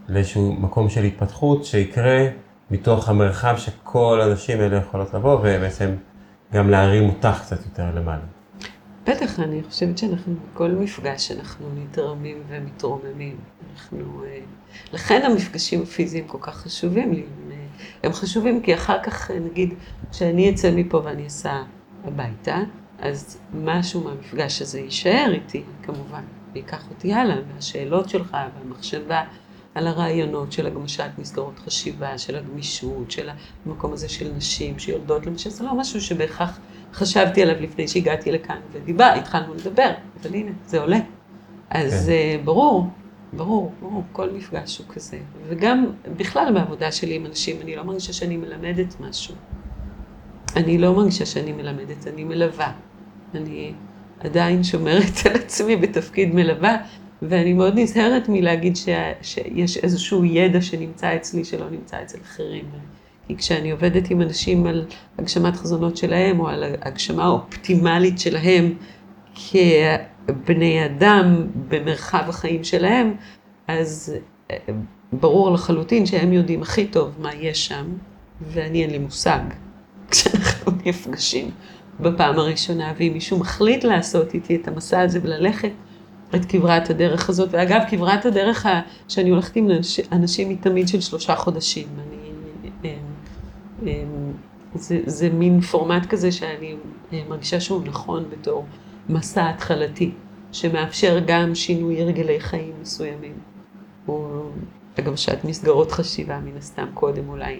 [0.10, 2.28] לאיזשהו מקום של התפתחות שיקרה
[2.72, 5.96] מתוך המרחב שכל הנשים האלה יכולות לבוא, ובעצם
[6.54, 8.24] גם להרים אותך קצת יותר למעלה.
[9.08, 13.38] בטח, אני חושבת שאנחנו, בכל מפגש אנחנו נתרמים ומתרוממים.
[13.74, 14.40] אנחנו, אה,
[14.94, 17.24] לכן המפגשים הפיזיים כל כך חשובים לי.
[18.04, 19.74] הם, אה, חשובים כי אחר כך, אה, נגיד,
[20.12, 21.62] כשאני אצא מפה ואני אסע
[22.04, 22.58] הביתה,
[23.00, 26.24] אז משהו מהמפגש הזה יישאר איתי, כמובן,
[26.54, 29.24] ויקח אותי הלאה, והשאלות שלך והמחשבה
[29.76, 33.30] על הרעיונות של הגמשת מסגרות חשיבה, של הגמישות, של
[33.66, 36.60] המקום הזה של נשים שיולדות, למשל, זה לא משהו שבהכרח
[36.94, 39.92] חשבתי עליו לפני שהגעתי לכאן ודיבר, התחלנו לדבר,
[40.22, 41.00] אבל הנה, זה עולה.
[41.70, 42.42] אז כן.
[42.42, 42.88] uh, ברור,
[43.34, 45.18] ברור, ברור, כל מפגש הוא כזה.
[45.48, 45.86] וגם
[46.18, 49.36] בכלל בעבודה שלי עם אנשים, אני לא מרגישה שאני מלמדת משהו.
[50.56, 52.72] אני לא מרגישה שאני מלמדת, אני מלווה.
[53.36, 53.74] אני
[54.20, 56.78] עדיין שומרת על עצמי בתפקיד מלווה,
[57.22, 58.90] ואני מאוד נזהרת מלהגיד ש...
[59.22, 62.66] שיש איזשהו ידע שנמצא אצלי שלא נמצא אצל אחרים.
[63.28, 64.86] כי כשאני עובדת עם אנשים על
[65.18, 68.74] הגשמת חזונות שלהם, או על הגשמה אופטימלית שלהם
[69.36, 73.16] כבני אדם במרחב החיים שלהם,
[73.68, 74.16] אז
[74.52, 74.58] אה,
[75.14, 77.86] ברור לחלוטין שהם יודעים הכי טוב מה יש שם,
[78.42, 79.40] ואני אין לי מושג
[80.12, 81.52] כשאנחנו נפגשים
[82.00, 85.72] בפעם הראשונה, ואם מישהו מחליט לעשות איתי את המסע הזה וללכת
[86.36, 88.66] את כברת הדרך הזאת, ואגב, כברת הדרך
[89.08, 89.68] שאני הולכת עם
[90.12, 91.88] אנשים היא תמיד של שלושה חודשים.
[91.98, 92.22] אני
[93.84, 94.32] אמ,
[94.76, 96.76] זה, זה מין פורמט כזה שאני
[97.14, 98.66] אה, מרגישה שהוא נכון בתור
[99.12, 100.12] מסע התחלתי,
[100.52, 103.34] שמאפשר גם שינוי הרגלי חיים מסוימים,
[104.08, 104.44] או
[104.98, 107.60] הגמשת מסגרות חשיבה מן הסתם קודם אולי,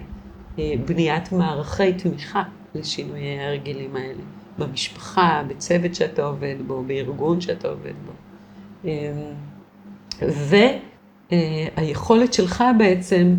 [0.58, 2.42] אה, בניית מערכי תמיכה
[2.74, 4.22] לשינויי ההרגלים האלה,
[4.58, 8.12] במשפחה, בצוות שאתה עובד בו, בארגון שאתה עובד בו.
[8.84, 8.90] אמ,
[11.30, 13.34] והיכולת שלך בעצם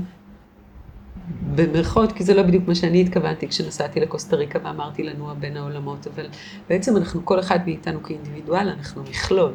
[1.55, 6.07] במרכאות, כי זה לא בדיוק מה שאני התכוונתי כשנסעתי לקוסטה ריקה ואמרתי לנוע בין העולמות,
[6.07, 6.25] אבל
[6.69, 9.51] בעצם אנחנו, כל אחד מאיתנו כאינדיבידואל, אנחנו מכלול.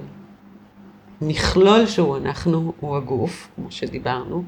[1.20, 4.44] מכלול שהוא אנחנו, הוא הגוף, כמו שדיברנו,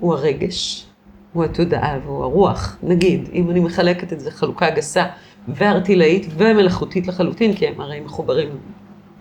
[0.00, 0.86] הוא הרגש,
[1.32, 2.76] הוא התודעה והוא הרוח.
[2.82, 5.06] נגיד, אם אני מחלקת את זה חלוקה גסה
[5.48, 8.48] וארטילאית ומלאכותית לחלוטין, כי הם הרי מחוברים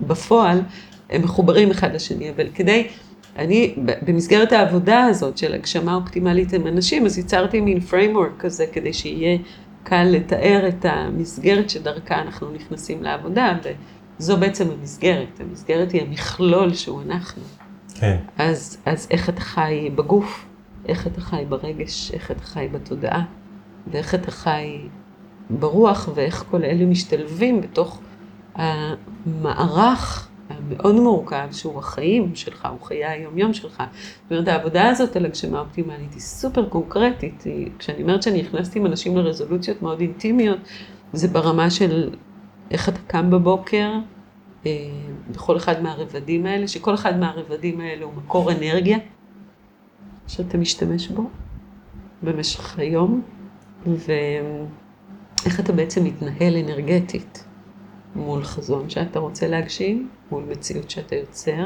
[0.01, 0.61] בפועל,
[1.09, 2.87] הם מחוברים אחד לשני, אבל כדי
[3.37, 8.93] אני, במסגרת העבודה הזאת של הגשמה אופטימלית עם אנשים, אז יצרתי מין framework כזה כדי
[8.93, 9.37] שיהיה
[9.83, 13.57] קל לתאר את המסגרת שדרכה אנחנו נכנסים לעבודה,
[14.19, 15.39] וזו בעצם המסגרת.
[15.39, 17.41] המסגרת היא המכלול שהוא אנחנו.
[17.93, 18.17] כן.
[18.37, 20.45] אז, אז איך אתה חי בגוף,
[20.87, 23.23] איך אתה חי ברגש, איך אתה חי בתודעה,
[23.87, 24.79] ואיך אתה חי
[25.49, 28.01] ברוח, ואיך כל אלה משתלבים בתוך
[28.55, 33.83] המערך המאוד מורכב, שהוא החיים שלך, הוא חיי היומיום שלך.
[34.23, 37.43] זאת אומרת, העבודה הזאת על הגשמה אופטימלית היא סופר קונקרטית.
[37.43, 40.59] היא, כשאני אומרת שאני נכנסת עם אנשים לרזולוציות מאוד אינטימיות,
[41.13, 42.09] זה ברמה של
[42.71, 43.91] איך אתה קם בבוקר,
[44.65, 44.71] אה,
[45.31, 48.97] בכל אחד מהרבדים האלה, שכל אחד מהרבדים האלה הוא מקור אנרגיה
[50.27, 51.29] שאתה משתמש בו
[52.23, 53.21] במשך היום,
[53.85, 57.45] ואיך אתה בעצם מתנהל אנרגטית.
[58.15, 61.65] מול חזון שאתה רוצה להגשים, מול מציאות שאתה יוצר,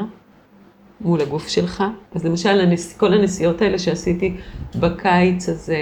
[1.00, 1.84] מול הגוף שלך.
[2.14, 2.96] אז למשל, הנס...
[2.96, 4.36] כל הנסיעות האלה שעשיתי
[4.80, 5.78] בקיץ הזה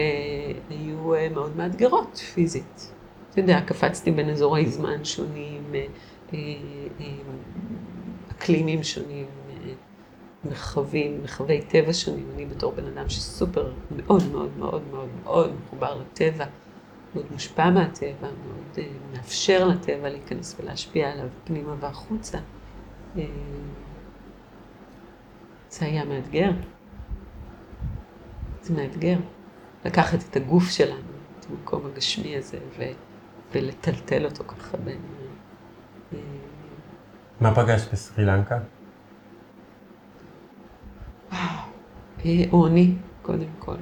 [0.71, 2.93] היו אה, מאוד מאתגרות פיזית.
[3.31, 5.87] אתה יודע, קפצתי בין אזורי זמן שונים, אה,
[6.35, 6.39] אה,
[8.31, 9.27] אקלימים שונים,
[10.45, 12.27] מרחבים, מרחבי טבע שונים.
[12.35, 16.45] אני בתור בן אדם שסופר מאוד מאוד מאוד מאוד מאוד מחובר לטבע.
[17.17, 22.39] מאוד מושפע מהטבע, מאוד uh, מאפשר לטבע להיכנס ולהשפיע עליו פנימה והחוצה.
[22.39, 23.19] Uh,
[25.71, 26.51] זה היה מאתגר.
[28.62, 29.17] זה מאתגר.
[29.85, 32.83] לקחת את הגוף שלנו, את המקום הגשמי הזה, ו-
[33.53, 35.01] ולטלטל אותו ככה בין...
[36.12, 36.17] Uh,
[37.41, 38.59] מה פגשת בסרי לנקה?
[42.51, 43.77] עוני, קודם כל.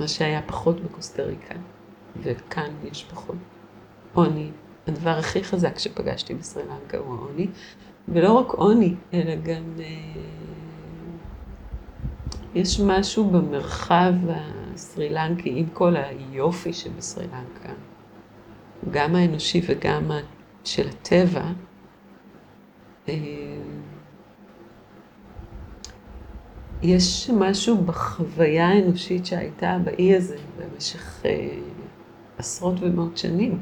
[0.00, 1.54] מה שהיה פחות בקוסטה ריקה.
[2.22, 3.36] וכאן יש פחות
[4.14, 4.50] עוני.
[4.86, 7.46] הדבר הכי חזק שפגשתי בסרי לנקה הוא העוני,
[8.08, 10.22] ולא רק עוני, אלא גם אה,
[12.54, 17.72] יש משהו במרחב הסרי לנקי, עם כל היופי שבסרי לנקה,
[18.90, 20.10] גם האנושי וגם
[20.64, 21.44] של הטבע,
[23.08, 23.14] אה,
[26.82, 31.48] יש משהו בחוויה האנושית שהייתה באי הזה במשך אה,
[32.38, 33.60] עשרות ומאות שנים,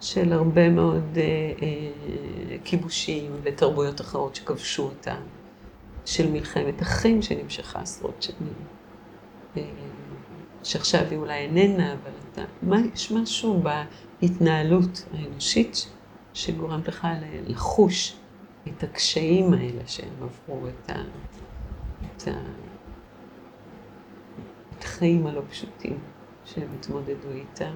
[0.00, 1.22] של הרבה מאוד אה,
[1.62, 5.20] אה, כיבושים ותרבויות אחרות שכבשו אותם,
[6.04, 8.54] של מלחמת אחים שנמשכה עשרות שנים,
[9.56, 9.62] אה,
[10.62, 15.90] שעכשיו היא אולי איננה, אבל אתה, מה, יש משהו בהתנהלות האנושית
[16.34, 17.06] שגורם לך
[17.46, 18.16] לחוש
[18.68, 20.94] את הקשיים האלה שהם עברו, את, ה,
[22.16, 22.40] את, ה,
[24.78, 25.98] את החיים הלא פשוטים
[26.46, 27.74] שהם התמודדו איתם.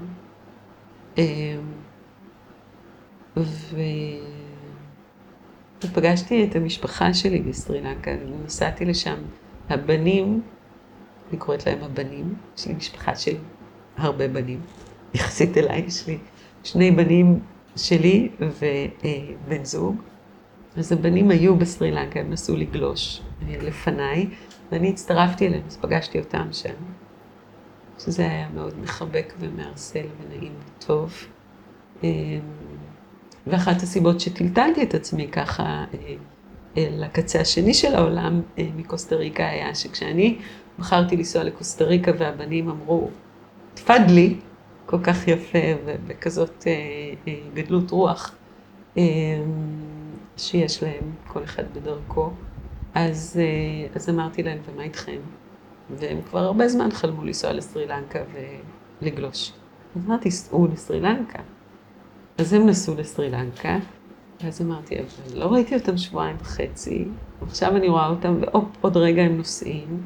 [1.18, 1.72] אמ.
[5.84, 8.10] ופגשתי את המשפחה שלי בסרי לנקה,
[8.44, 9.16] נסעתי לשם.
[9.68, 10.42] הבנים,
[11.30, 13.36] אני קוראת להם הבנים, יש לי משפחה של
[13.96, 14.60] הרבה בנים,
[15.14, 16.18] יחסית אליי, יש לי
[16.64, 17.40] שני בנים
[17.76, 19.96] שלי ובן זוג.
[20.76, 24.26] אז הבנים היו בסרי לנקה, הם נסעו לגלוש לפניי,
[24.72, 26.74] ואני הצטרפתי אליהם, אז פגשתי אותם שם.
[28.04, 31.14] שזה היה מאוד מחבק ומערסל ונעים וטוב.
[32.02, 32.08] אמ,
[33.46, 39.74] ואחת הסיבות שטלטלתי את עצמי ככה אה, לקצה השני של העולם אה, מקוסטה ריקה היה
[39.74, 40.38] שכשאני
[40.78, 43.10] בחרתי לנסוע לקוסטה ריקה והבנים אמרו,
[43.74, 44.36] תפדלי,
[44.86, 48.34] כל כך יפה ובכזאת אה, גדלות רוח
[50.36, 52.30] שיש להם, כל אחד בדרכו,
[52.94, 53.40] אז,
[53.94, 55.18] אז אמרתי להם, ומה איתכם?
[55.98, 58.18] והם כבר הרבה זמן חלמו לנסוע לסרי לנקה
[59.02, 59.52] ולגלוש.
[59.96, 61.38] אז אמרתי, סעו לסרי לנקה.
[62.38, 63.78] אז הם נסעו לסרי לנקה,
[64.42, 67.04] ואז אמרתי, אבל לא ראיתי אותם שבועיים וחצי,
[67.40, 68.40] ועכשיו אני רואה אותם,
[68.80, 70.02] ועוד רגע הם נוסעים,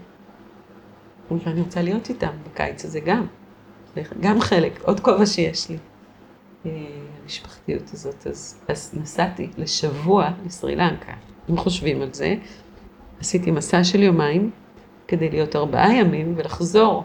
[1.30, 3.26] ואני רוצה להיות איתם בקיץ הזה גם.
[4.20, 5.76] גם חלק, עוד כובע שיש לי.
[6.66, 6.70] אה,
[7.22, 8.26] המשפחתיות הזאת.
[8.26, 11.12] אז, אז נסעתי לשבוע לסרי לנקה.
[11.50, 12.34] אם חושבים על זה,
[13.20, 14.50] עשיתי מסע של יומיים
[15.14, 17.04] כדי להיות ארבעה ימים ולחזור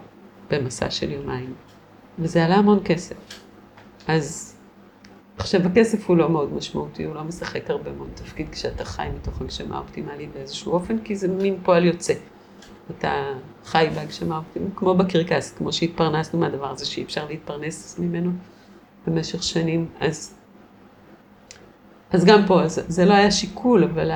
[0.50, 1.54] במסע של יומיים.
[2.18, 3.16] וזה עלה המון כסף.
[4.08, 4.56] אז
[5.38, 9.40] עכשיו, הכסף הוא לא מאוד משמעותי, הוא לא משחק הרבה מאוד תפקיד כשאתה חי מתוך
[9.40, 12.14] הגשמה אופטימלית באיזשהו אופן, כי זה מין פועל יוצא.
[12.90, 13.32] אתה
[13.64, 18.30] חי בהגשמה אופטימלית, כמו בקרקס, כמו שהתפרנסנו מהדבר הזה שאי אפשר להתפרנס ממנו
[19.06, 19.86] במשך שנים.
[20.00, 20.34] אז,
[22.10, 24.10] אז גם פה, אז, זה לא היה שיקול, אבל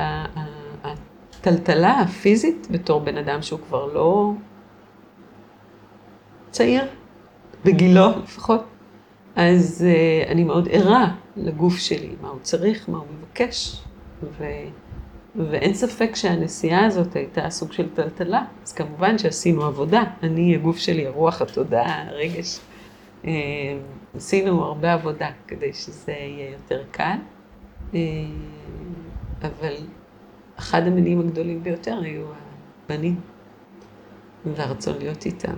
[1.47, 4.31] הטלטלה הפיזית בתור בן אדם שהוא כבר לא
[6.51, 6.83] צעיר,
[7.65, 8.63] בגילו לפחות,
[9.35, 13.81] אז uh, אני מאוד ערה לגוף שלי, מה הוא צריך, מה הוא מבקש,
[14.37, 14.45] ו,
[15.35, 21.07] ואין ספק שהנסיעה הזאת הייתה סוג של טלטלה, אז כמובן שעשינו עבודה, אני, הגוף שלי,
[21.07, 22.59] הרוח, התודעה, הרגש,
[23.23, 23.27] uh,
[24.15, 27.17] עשינו הרבה עבודה כדי שזה יהיה יותר קל,
[27.91, 27.95] uh,
[29.41, 29.75] אבל
[30.59, 32.25] אחד המניעים הגדולים ביותר היו
[32.85, 33.21] הבנים,
[34.45, 35.55] והרצון להיות איתם.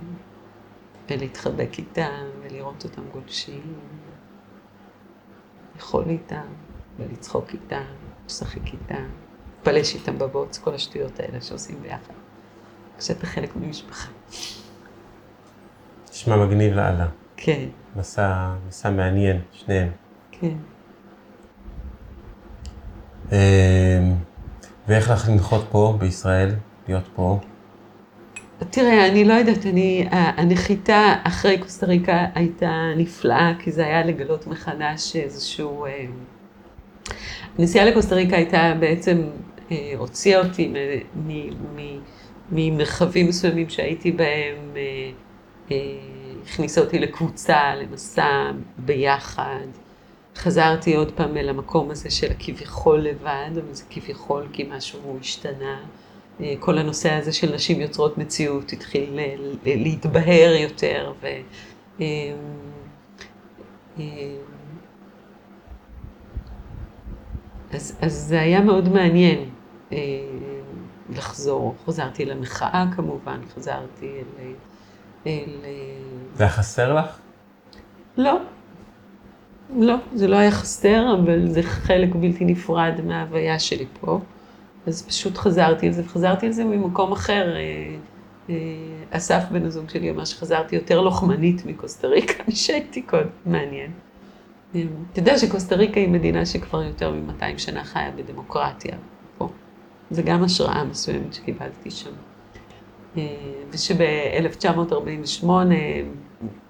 [1.10, 3.74] ולהתחבק איתם, ולראות אותם גולשים,
[5.76, 6.46] לאכול איתם,
[6.98, 7.84] ולצחוק איתם,
[8.26, 9.06] לשחק איתם,
[9.62, 12.14] לפלש איתם בבוץ, כל השטויות האלה שעושים ביחד.
[12.98, 14.10] כשאתה חלק ממשפחה.
[16.10, 17.08] נשמע מגניב לאללה.
[17.38, 17.70] כן.
[17.96, 19.92] מסע, מסע מעניין, שניהם.
[20.32, 20.58] כן.
[23.32, 24.16] אמ,
[24.88, 26.50] ואיך לך לנחות פה בישראל,
[26.88, 27.40] להיות פה?
[28.70, 34.48] תראה, אני לא יודעת, אני, הנחיתה אחרי קוסטה ריקה הייתה נפלאה, כי זה היה לגלות
[34.48, 35.86] מחדש איזשהו...
[35.86, 36.06] אה,
[37.60, 39.22] הנסיעה לקוסטה ריקה הייתה בעצם,
[39.72, 40.74] אה, הוציאה אותי
[42.52, 44.78] ממרחבים מסוימים שהייתי בהם,
[45.72, 45.76] אה,
[46.46, 49.66] הכניסה אותי לקבוצה, למסע ביחד.
[50.38, 55.80] חזרתי עוד פעם אל המקום הזה של הכביכול לבד, אבל זה כביכול כי משהו השתנה.
[56.42, 59.20] אה, כל הנושא הזה של נשים יוצרות מציאות התחיל
[59.66, 61.28] להתבהר יותר, ו...
[62.02, 62.06] אה,
[64.00, 64.04] אה,
[67.74, 69.50] אז, אז זה היה מאוד מעניין
[71.10, 71.76] לחזור.
[71.86, 74.54] חזרתי למחאה כמובן, חזרתי אל...
[75.28, 75.50] אל...
[76.36, 77.20] זה היה חסר לך?
[78.18, 78.40] לא.
[79.76, 84.20] לא, זה לא היה חסר, אבל זה חלק בלתי נפרד מההוויה שלי פה.
[84.88, 87.56] אז פשוט חזרתי על זה, וחזרתי על זה ממקום אחר,
[88.50, 88.56] אה,
[89.12, 93.92] אסף בן הזוג שלי אמר שחזרתי יותר לוחמנית מקוסטה ריקה משהייתי קודם, מעניין.
[94.72, 98.98] אתה יודע שקוסטה ריקה היא מדינה שכבר יותר מ-200 שנה חיה בדמוקרטיה
[99.38, 99.50] פה.
[100.12, 102.12] זה גם השראה מסוימת שקיבלתי שם.
[103.72, 105.46] ושב-1948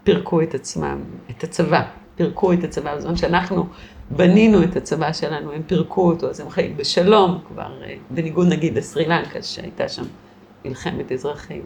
[0.04, 1.84] פירקו את עצמם, את הצבא,
[2.18, 3.68] פירקו את הצבא, בזמן שאנחנו
[4.12, 7.74] בנינו את הצבא שלנו, הם פירקו אותו, אז הם חיים בשלום כבר,
[8.10, 10.04] בניגוד נגיד לסרי לנקה, שהייתה שם
[10.66, 11.62] מלחמת אזרחים.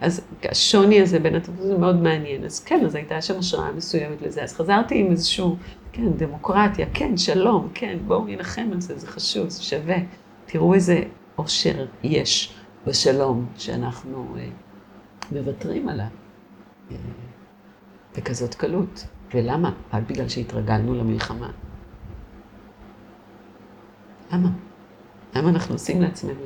[0.00, 2.44] אז השוני הזה בין התרבות זה מאוד מעניין.
[2.44, 4.42] אז כן, אז הייתה שם השראה מסוימת לזה.
[4.42, 5.56] אז חזרתי עם איזשהו,
[5.92, 9.96] כן, דמוקרטיה, כן, שלום, כן, בואו נילחם על זה, זה חשוב, זה שווה.
[10.46, 11.02] תראו איזה
[11.36, 12.54] עושר יש
[12.86, 14.48] בשלום שאנחנו אה,
[15.32, 16.06] מוותרים עליו
[16.90, 16.96] אה,
[18.16, 19.06] בכזאת קלות.
[19.34, 19.72] ולמה?
[19.92, 21.50] רק בגלל שהתרגלנו למלחמה.
[24.32, 24.48] למה?
[25.36, 26.40] למה אנחנו עושים לעצמנו?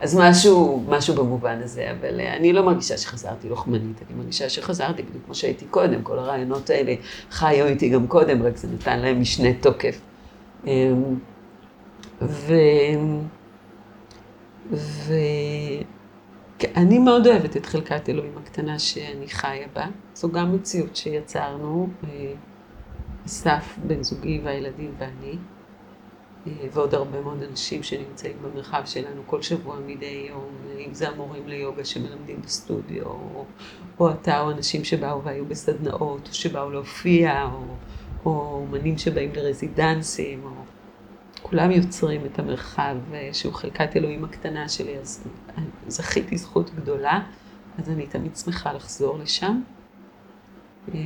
[0.00, 5.02] אז משהו, משהו במובן הזה, אבל אה, אני לא מרגישה שחזרתי לוחמנית, אני מרגישה שחזרתי
[5.02, 6.94] בדיוק כמו שהייתי קודם, כל הרעיונות האלה
[7.30, 10.00] חיו איתי גם קודם, רק זה נתן להם משנה תוקף.
[10.66, 11.14] אמ,
[12.22, 12.52] ו...
[16.64, 19.86] ואני מאוד אוהבת את חלקת אלוהים הקטנה שאני חיה בה.
[20.14, 22.32] זו גם מציאות שיצרנו, אה,
[23.26, 25.36] אסף, בן זוגי והילדים ואני.
[26.46, 30.50] אה, ועוד הרבה מאוד אנשים שנמצאים במרחב שלנו כל שבוע מדי יום,
[30.86, 33.44] אם זה המורים ליוגה שמלמדים בסטודיו, או,
[34.00, 37.64] או אתה או אנשים שבאו והיו בסדנאות, או שבאו להופיע, או,
[38.24, 40.50] או אומנים שבאים לרזידנסים, או...
[41.46, 45.28] כולם יוצרים את המרחב אה, שהוא חלקת אלוהים הקטנה שלי, אז
[45.88, 47.20] זכיתי זכות גדולה,
[47.78, 49.60] אז אני תמיד שמחה לחזור לשם.
[50.94, 51.00] אה,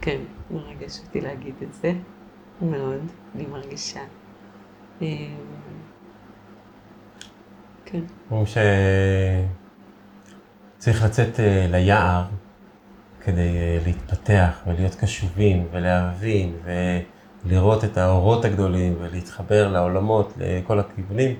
[0.00, 0.20] כן,
[0.50, 1.92] מרגש אותי להגיד את זה.
[2.62, 3.00] מאוד,
[3.34, 4.00] אני מרגישה.
[5.02, 5.06] אה,
[7.84, 8.02] כן.
[8.30, 8.46] אומרים
[10.78, 12.24] שצריך לצאת ליער
[13.20, 16.56] כדי להתפתח ולהיות קשובים ולהבין
[17.46, 21.34] ולראות את האורות הגדולים ולהתחבר לעולמות, לכל הכיוונים,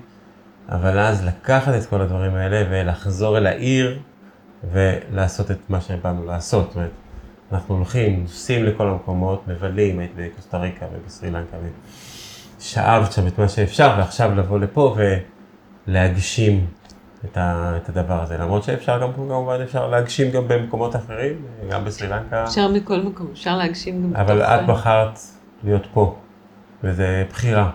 [0.69, 3.99] אבל אז לקחת את כל הדברים האלה ולחזור אל העיר
[4.71, 6.67] ולעשות את מה שבאנו לעשות.
[6.67, 6.91] זאת אומרת,
[7.51, 11.57] אנחנו הולכים, נוסעים לכל המקומות, מבלים, היית בקוסטה ריקה ובסרי לנקה,
[12.59, 14.95] ושאבת שם את מה שאפשר, ועכשיו לבוא לפה
[15.87, 16.65] ולהגשים
[17.25, 18.37] את, ה, את הדבר הזה.
[18.37, 21.33] למרות שאפשר גם, כמובן, אפשר להגשים גם במקומות אחרים,
[21.69, 22.43] גם בסרי לנקה.
[22.43, 25.19] אפשר מכל מקום, אפשר להגשים גם אבל את בחרת
[25.63, 26.15] להיות פה,
[26.83, 27.71] וזה בחירה.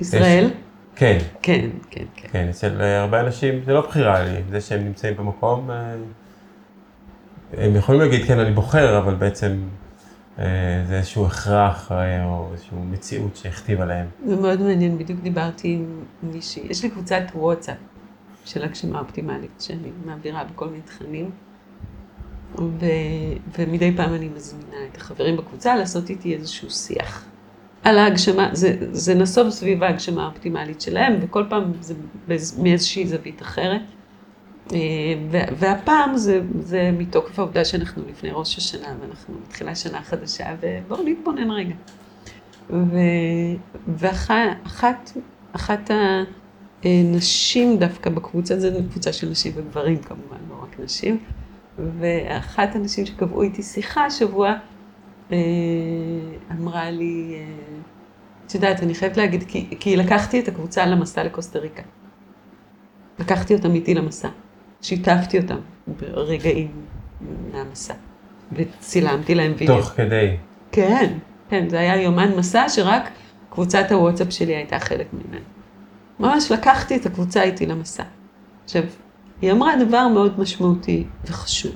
[0.00, 0.44] ישראל?
[0.44, 0.52] יש...
[0.96, 1.18] כן.
[1.42, 2.28] כן, כן, כן.
[2.32, 5.70] כן, אצל הרבה אנשים זה לא בחירה לי, זה שהם נמצאים במקום.
[5.70, 5.94] אה,
[7.52, 9.58] הם יכולים להגיד, כן, אני בוחר, אבל בעצם
[10.38, 10.44] אה,
[10.86, 14.06] זה איזשהו הכרח אה, או איזושהי מציאות שהכתיב עליהם.
[14.26, 17.76] זה מאוד מעניין, בדיוק דיברתי עם מישהי, יש לי קבוצת וואטסאפ
[18.44, 21.30] של הגשמה אופטימלית, שאני מעבירה בכל מיני תכנים,
[22.58, 22.86] ו...
[23.58, 27.24] ומדי פעם אני מזמינה את החברים בקבוצה לעשות איתי איזשהו שיח.
[27.82, 31.94] על ההגשמה, זה, זה נסוב סביב ההגשמה האופטימלית שלהם, וכל פעם זה
[32.58, 33.80] מאיזושהי זווית אחרת.
[34.72, 34.78] אה,
[35.30, 41.50] והפעם זה, זה מתוקף העובדה שאנחנו לפני ראש השנה ואנחנו מתחילה שנה חדשה ובואו נתבונן
[41.50, 41.74] רגע.
[43.88, 45.12] ואחת
[45.52, 45.90] אחת
[46.84, 51.18] הנשים דווקא בקבוצה, זו קבוצה של נשים וגברים כמובן, לא רק נשים,
[51.78, 54.54] ואחת הנשים שקבעו איתי שיחה השבוע
[55.32, 55.36] אה,
[56.52, 57.44] אמרה לי, אה,
[58.46, 61.82] את יודעת, אני חייבת להגיד, כי, כי לקחתי את הקבוצה למסע לקוסטה ריקה.
[63.18, 64.28] לקחתי אותם איתי למסע.
[64.82, 66.70] שיתפתי אותם ברגעים
[67.52, 67.94] מהמסע,
[68.52, 69.76] וצילמתי להם וידאו.
[69.76, 70.36] תוך כדי.
[70.72, 71.18] כן,
[71.48, 73.10] כן, זה היה יומן מסע שרק
[73.50, 75.44] קבוצת הוואטסאפ שלי הייתה חלק ממנו.
[76.20, 78.02] ממש לקחתי את הקבוצה איתי למסע.
[78.64, 78.82] עכשיו,
[79.42, 81.72] היא אמרה דבר מאוד משמעותי וחשוב,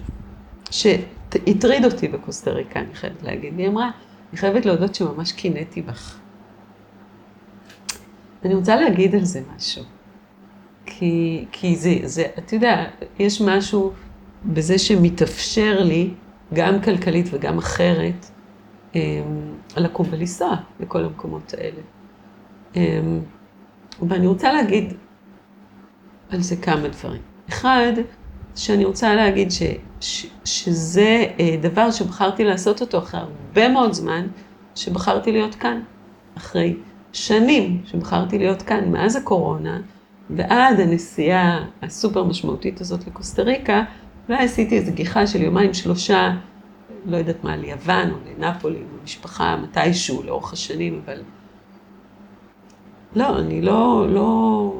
[0.70, 3.58] שהטריד אותי בקוסטה ריקה, אני חייבת להגיד.
[3.58, 3.90] היא אמרה,
[4.30, 6.18] אני חייבת להודות שממש קינאתי בך.
[8.44, 9.82] אני רוצה להגיד על זה משהו.
[10.86, 12.84] כי, כי זה, זה, אתה יודע,
[13.18, 13.92] יש משהו
[14.44, 16.10] בזה שמתאפשר לי,
[16.54, 18.30] גם כלכלית וגם אחרת,
[18.94, 19.00] אמ,
[19.76, 21.80] לקום ולנסוע לכל המקומות האלה.
[22.76, 23.20] אמ,
[24.08, 24.94] ואני רוצה להגיד
[26.30, 27.22] על זה כמה דברים.
[27.52, 27.92] אחד,
[28.56, 29.62] שאני רוצה להגיד ש,
[30.00, 34.26] ש, שזה אה, דבר שבחרתי לעשות אותו אחרי הרבה מאוד זמן,
[34.74, 35.80] שבחרתי להיות כאן.
[36.36, 36.76] אחרי
[37.12, 39.80] שנים שבחרתי להיות כאן, מאז הקורונה,
[40.30, 43.84] ועד הנסיעה הסופר משמעותית הזאת לקוסטה ריקה,
[44.28, 46.30] אולי עשיתי איזו גיחה של יומיים שלושה,
[47.06, 51.22] לא יודעת מה, ליוון או לנפולי, עם המשפחה, מתישהו, לאורך השנים, אבל...
[53.16, 54.72] לא, אני לא, לא...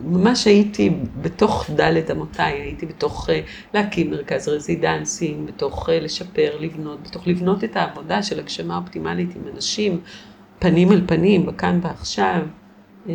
[0.00, 0.90] ממש הייתי
[1.22, 3.40] בתוך דלת אמותיי, הייתי בתוך אה,
[3.74, 9.42] להקים מרכז רזידנסים, בתוך אה, לשפר, לבנות, בתוך לבנות את העבודה של הגשמה אופטימלית עם
[9.54, 10.00] אנשים,
[10.58, 12.40] פנים אל פנים, בכאן ועכשיו,
[13.08, 13.14] אה,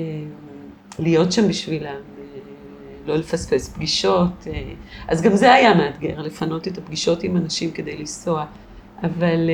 [1.00, 1.96] להיות שם בשבילם,
[3.06, 4.48] לא לפספס פגישות.
[5.08, 8.46] אז גם זה היה מאתגר, לפנות את הפגישות עם אנשים כדי לנסוע,
[9.04, 9.50] אבל...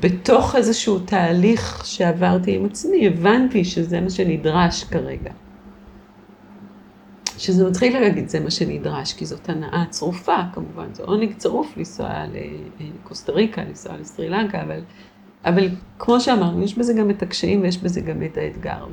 [0.00, 5.30] בתוך איזשהו תהליך שעברתי עם עצמי, הבנתי שזה מה שנדרש כרגע.
[7.38, 12.24] שזה מתחיל להגיד, זה מה שנדרש, כי זאת הנאה צרופה, כמובן, זה עונג צרוף לנסוע
[12.80, 14.80] לקוסטה ריקה, לנסוע לסרי לנקה, אבל,
[15.44, 15.68] אבל
[15.98, 18.86] כמו שאמרנו, יש בזה גם את הקשיים ויש בזה גם את האתגר.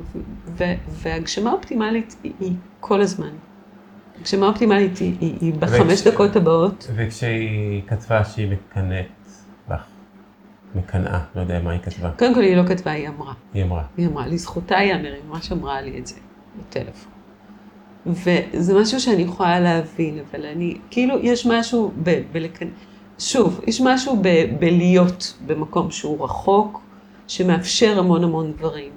[0.88, 3.30] והגשמה אופטימלית היא, היא כל הזמן.
[4.20, 6.06] הגשמה אופטימלית היא, היא, היא בחמש וכש...
[6.06, 6.90] דקות הבאות.
[6.94, 9.23] וכשהיא כתבה שהיא מקנאת בך,
[10.74, 12.10] מקנאה, לא יודע מה היא כתבה.
[12.18, 13.32] קודם כל היא לא כתבה, היא אמרה.
[13.54, 13.84] היא אמרה.
[13.96, 16.14] היא אמרה, לזכותה ייאמר, היא ממש אמרה לי את זה
[16.58, 17.12] בטלפון.
[18.06, 22.20] וזה משהו שאני יכולה להבין, אבל אני, כאילו, יש משהו ב...
[22.32, 22.70] בלקנא,
[23.18, 26.80] שוב, יש משהו ב, בלהיות במקום שהוא רחוק,
[27.26, 28.92] שמאפשר המון המון דברים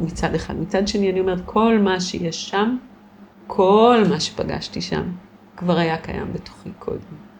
[0.00, 0.54] מצד אחד.
[0.60, 2.76] מצד שני, אני אומרת, כל מה שיש שם,
[3.46, 5.12] כל מה שפגשתי שם,
[5.56, 7.33] כבר היה קיים בתוכי קודם.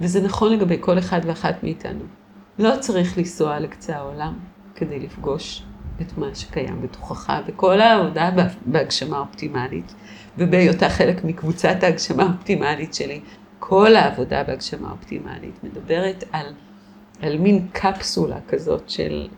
[0.00, 2.04] וזה נכון לגבי כל אחד ואחת מאיתנו.
[2.58, 4.38] לא צריך לנסוע לקצה העולם
[4.74, 5.62] כדי לפגוש
[6.00, 8.30] את מה שקיים בתוכך, וכל העבודה
[8.66, 9.94] בהגשמה אופטימלית,
[10.38, 13.20] ובהיותה חלק מקבוצת ההגשמה האופטימלית שלי,
[13.58, 16.46] כל העבודה בהגשמה אופטימלית מדברת על,
[17.22, 19.28] על מין קפסולה כזאת של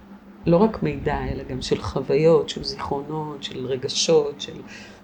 [0.47, 4.53] לא רק מידע, אלא גם של חוויות, של זיכרונות, של רגשות, של,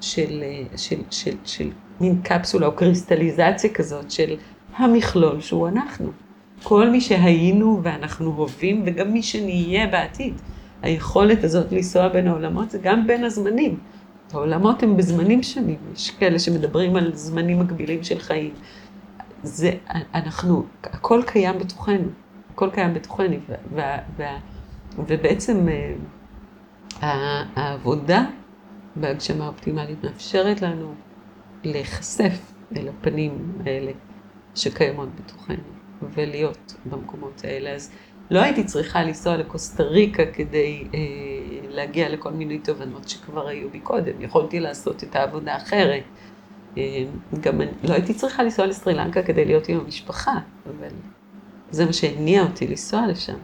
[0.00, 0.42] של,
[0.76, 4.36] של, של, של, של מין קפסולה או קריסטליזציה כזאת של
[4.76, 6.12] המכלול שהוא אנחנו.
[6.62, 10.34] כל מי שהיינו ואנחנו הווים וגם מי שנהיה בעתיד.
[10.82, 13.78] היכולת הזאת לנסוע בין העולמות זה גם בין הזמנים.
[14.32, 18.54] העולמות הם בזמנים שונים, יש כאלה שמדברים על זמנים מקבילים של חיים.
[19.42, 19.70] זה,
[20.14, 22.08] אנחנו, הכל קיים בתוכנו,
[22.52, 23.36] הכל קיים בתוכנו,
[24.98, 25.68] ובעצם
[27.02, 28.24] אה, העבודה
[28.96, 30.94] בהגשמה האופטימלית מאפשרת לנו
[31.64, 33.92] להיחשף אל הפנים האלה
[34.56, 35.56] שקיימות בתוכנו,
[36.14, 37.70] ולהיות במקומות האלה.
[37.70, 37.90] אז
[38.30, 40.98] לא הייתי צריכה לנסוע לקוסטה ריקה כדי אה,
[41.68, 44.20] להגיע לכל מיני תובנות שכבר היו בי קודם.
[44.20, 46.02] יכולתי לעשות את העבודה אחרת.
[46.78, 47.04] אה,
[47.40, 50.34] גם אני, לא הייתי צריכה לנסוע לסרי לנקה כדי להיות עם המשפחה,
[50.66, 50.88] אבל
[51.70, 53.36] זה מה שהניע אותי לנסוע לשם.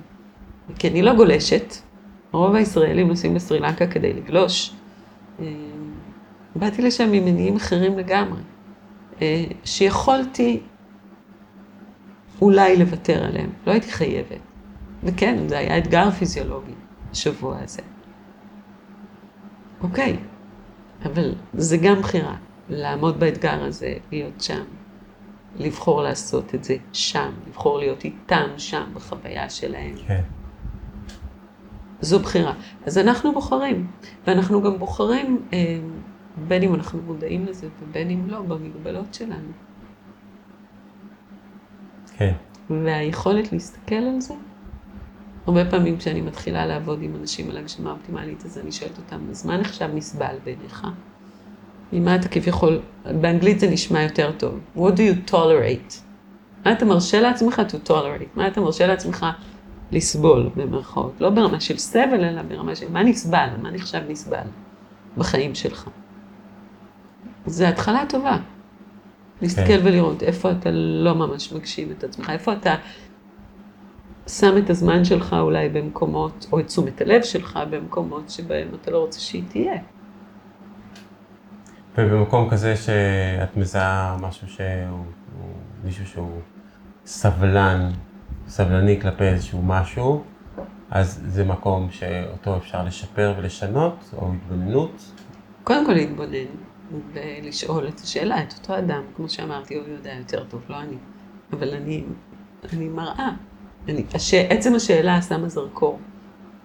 [0.79, 1.75] כי אני לא גולשת,
[2.33, 4.73] רוב הישראלים נוסעים לסרי לנקה כדי לגלוש.
[5.41, 5.47] אה,
[6.57, 8.41] באתי לשם ממניעים אחרים לגמרי,
[9.23, 10.61] אה, שיכולתי
[12.43, 14.41] אולי לוותר עליהם, לא הייתי חייבת.
[15.03, 16.73] וכן, זה היה אתגר פיזיולוגי,
[17.11, 17.83] השבוע הזה.
[19.81, 20.17] אוקיי,
[21.05, 22.37] אבל זה גם בחירה,
[22.69, 24.63] לעמוד באתגר הזה, להיות שם,
[25.59, 29.95] לבחור לעשות את זה שם, לבחור להיות איתם שם בחוויה שלהם.
[30.07, 30.23] כן.
[32.01, 32.55] זו בחירה.
[32.87, 33.87] אז אנחנו בוחרים,
[34.27, 35.79] ואנחנו גם בוחרים, אה,
[36.49, 39.53] בין אם אנחנו מודעים לזה ובין אם לא, במגבלות שלנו.
[42.31, 42.85] כן.
[42.85, 44.35] והיכולת להסתכל על זה,
[45.47, 49.47] הרבה פעמים כשאני מתחילה לעבוד עם אנשים על הגשמה אופטימלית, אז אני שואלת אותם, אז
[49.47, 50.87] מה נחשב נסבל בעיניך?
[51.93, 52.81] ממה אתה כביכול,
[53.21, 54.61] באנגלית זה נשמע יותר טוב.
[54.77, 55.95] What do you tolerate?
[56.65, 58.37] מה אתה מרשה לעצמך to tolerate?
[58.37, 59.27] מה אתה מרשה לעצמך
[59.93, 61.13] לסבול, במרכאות?
[61.21, 64.47] לא ברמה של סבל, אלא ברמה של מה נסבל, מה נחשב נסבל
[65.17, 65.91] בחיים שלך.
[67.47, 68.37] זו התחלה טובה.
[69.43, 69.81] להסתכל כן.
[69.85, 72.75] ולראות איפה אתה לא ממש מגשים את עצמך, איפה אתה
[74.29, 78.99] שם את הזמן שלך אולי במקומות, או את תשומת הלב שלך במקומות שבהם אתה לא
[78.99, 79.75] רוצה שהיא תהיה.
[81.99, 85.05] ובמקום כזה שאת מזהה משהו שהוא,
[85.85, 86.41] מישהו שהוא
[87.07, 87.91] סבלן,
[88.49, 90.23] סבלני כלפי איזשהו משהו,
[90.91, 95.13] אז זה מקום שאותו אפשר לשפר ולשנות, או התבוננות?
[95.65, 96.47] קודם כל להתבונן,
[97.13, 100.97] ולשאול את השאלה, את אותו אדם, כמו שאמרתי, הוא יודע יותר טוב, לא אני.
[101.53, 102.05] אבל אני,
[102.73, 103.31] אני מראה.
[103.89, 105.99] אני, הש, עצם השאלה שמה זרקור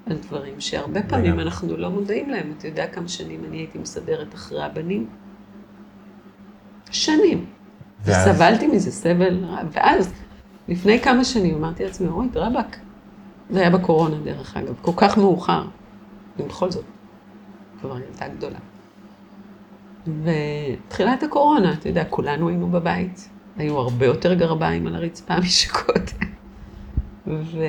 [0.06, 2.54] על דברים שהרבה פעמים אנחנו לא מודעים להם.
[2.58, 5.08] אתה יודע כמה שנים אני הייתי מסדרת אחרי הבנים?
[6.92, 7.46] שנים.
[8.04, 8.28] ואז...
[8.28, 9.68] וסבלתי מזה סבל רב.
[9.72, 10.14] ואז,
[10.68, 12.78] לפני כמה שנים, אמרתי לעצמי, אוי, רבאק.
[13.50, 15.66] זה היה בקורונה, דרך אגב, כל כך מאוחר.
[16.40, 16.86] ובכל זאת,
[17.82, 18.60] כבר ילדה גדולה.
[20.24, 23.30] ותחילת הקורונה, אתה יודע, כולנו היינו בבית.
[23.58, 26.28] היו הרבה יותר גרביים על הרצפה משקודם.
[27.28, 27.66] ו...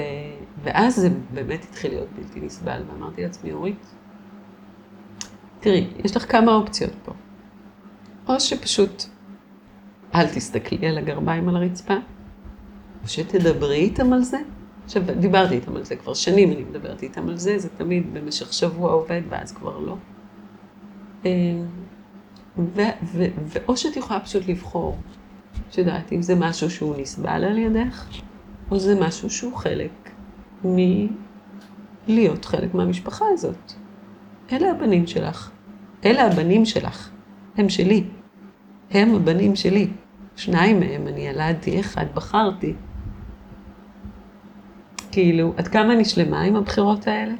[0.63, 3.95] ואז זה באמת התחיל להיות בלתי נסבל, ואמרתי לעצמי, אורית,
[5.61, 7.13] תראי, יש לך כמה אופציות פה.
[8.29, 9.05] או שפשוט
[10.15, 11.95] אל תסתכלי על הגרביים על הרצפה,
[13.03, 14.39] או שתדברי איתם על זה.
[14.85, 18.53] עכשיו, דיברתי איתם על זה כבר שנים, אני מדברת איתם על זה, זה תמיד במשך
[18.53, 19.97] שבוע עובד, ואז כבר לא.
[22.59, 24.97] אה, ו- ו- ואו שאת יכולה פשוט לבחור,
[25.71, 28.05] את יודעת, אם זה משהו שהוא נסבל על ידך,
[28.71, 30.11] או זה משהו שהוא חלק
[30.65, 33.73] מלהיות חלק מהמשפחה הזאת.
[34.53, 35.51] אלה הבנים שלך.
[36.05, 37.11] אלה הבנים שלך.
[37.57, 38.05] הם שלי.
[38.91, 39.89] הם הבנים שלי.
[40.37, 42.75] שניים מהם אני ילדתי, אחד בחרתי.
[45.13, 47.35] כאילו, עד כמה אני שלמה עם הבחירות האלה?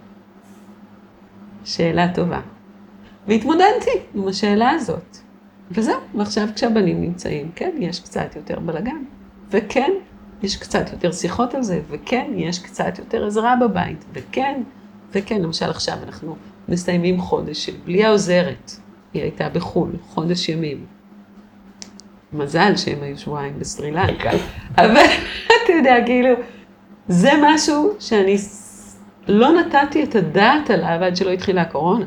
[1.65, 2.41] שאלה טובה.
[3.29, 5.19] והתמודדתי עם השאלה הזאת.
[5.71, 9.05] וזהו, ועכשיו כשהבנים נמצאים, כן, יש קצת יותר בלאגן.
[9.51, 9.93] וכן,
[10.43, 14.63] יש קצת יותר שיחות על זה, וכן, יש קצת יותר עזרה בבית, וכן,
[15.13, 16.37] וכן, למשל עכשיו אנחנו
[16.69, 18.73] מסיימים חודש של בלי העוזרת.
[19.15, 20.87] היא הייתה בחו"ל, חודש ימים.
[22.33, 24.31] מזל שהם היו שבועיים בסרי לנקה,
[24.79, 25.05] אבל
[25.47, 26.35] אתה יודע, כאילו,
[27.09, 28.37] זה משהו שאני
[29.29, 32.07] לא נתתי את הדעת עליו עד שלא התחילה הקורונה.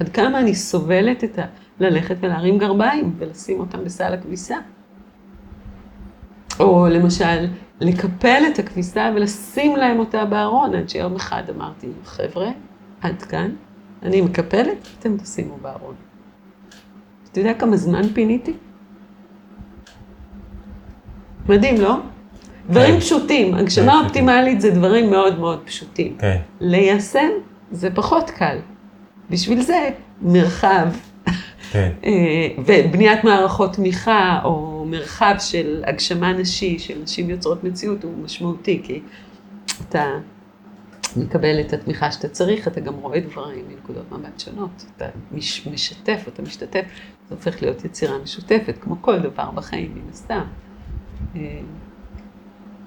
[0.00, 1.42] עד כמה אני סובלת את ה...
[1.80, 4.56] ללכת ולהרים גרביים ולשים אותם בסל הכביסה.
[6.60, 7.46] או למשל,
[7.80, 12.48] לקפל את הכביסה ולשים להם אותה בארון, עד שיום אחד אמרתי, חבר'ה,
[13.00, 13.50] עד כאן,
[14.02, 15.94] אני מקפלת, אתם תשימו בארון.
[17.32, 18.52] אתה יודע כמה זמן פיניתי?
[21.48, 21.96] מדהים, לא?
[22.70, 23.00] דברים כן.
[23.00, 26.16] פשוטים, הגשמה אופטימלית זה דברים מאוד מאוד פשוטים.
[26.18, 26.40] כן.
[26.60, 27.30] ליישם
[27.70, 28.58] זה פחות קל.
[29.30, 29.90] בשביל זה
[30.22, 30.88] מרחב
[31.72, 31.92] כן.
[32.04, 38.80] אה, ובניית מערכות תמיכה, או מרחב של הגשמה נשי, של נשים יוצרות מציאות, הוא משמעותי,
[38.84, 39.00] כי
[39.88, 40.04] אתה
[41.16, 46.24] מקבל את התמיכה שאתה צריך, אתה גם רואה דברים מנקודות מבט שונות, אתה מש, משתף,
[46.28, 46.84] אתה משתתף,
[47.28, 50.44] זה הופך להיות יצירה משותפת, כמו כל דבר בחיים, מן הסתם.
[51.36, 51.60] אה,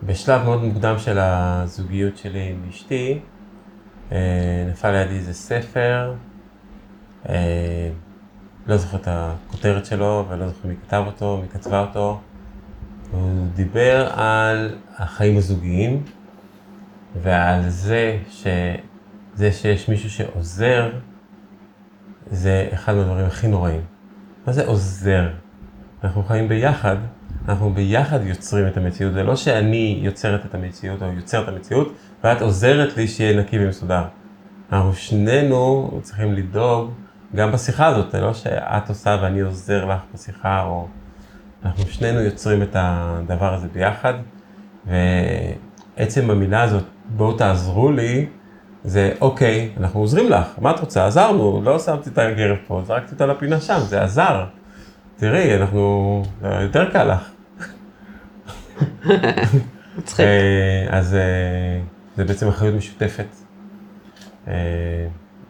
[0.03, 3.19] בשלב מאוד מוקדם של הזוגיות שלי עם אשתי,
[4.11, 4.17] אה,
[4.69, 6.13] נפל לידי איזה ספר,
[8.67, 12.19] לא זוכר את הכותרת שלו ולא זוכר מי כתב אותו, מי כתבה אותו.
[13.11, 16.03] הוא דיבר על החיים הזוגיים
[17.21, 20.91] ועל זה, שזה שיש מישהו שעוזר,
[22.31, 23.81] זה אחד מהדברים הכי נוראים.
[24.47, 25.29] מה זה עוזר?
[26.03, 26.97] אנחנו חיים ביחד,
[27.47, 29.13] אנחנו ביחד יוצרים את המציאות.
[29.13, 31.93] זה לא שאני יוצרת את המציאות או יוצר את המציאות,
[32.23, 34.03] ואת עוזרת לי שיהיה נקי ומסודר.
[34.71, 36.91] אנחנו שנינו צריכים לדאוג
[37.35, 40.87] גם בשיחה הזאת, זה לא שאת עושה ואני עוזר לך בשיחה, או
[41.65, 44.13] אנחנו שנינו יוצרים את הדבר הזה ביחד,
[44.87, 48.25] ועצם המילה הזאת, בואו תעזרו לי,
[48.83, 51.07] זה אוקיי, אנחנו עוזרים לך, מה את רוצה?
[51.07, 54.45] עזרנו, לא שמתי את הגרב פה, זרקתי אותה לפינה שם, זה עזר.
[55.17, 56.23] תראי, אנחנו,
[56.61, 57.29] יותר קל לך.
[59.97, 60.25] מצחיק.
[60.25, 61.81] אה, אז אה,
[62.17, 63.27] זה בעצם אחריות משותפת.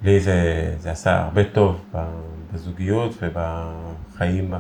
[0.06, 1.86] אה, לי זה, זה עשה הרבה טוב
[2.54, 4.54] בזוגיות ובחיים,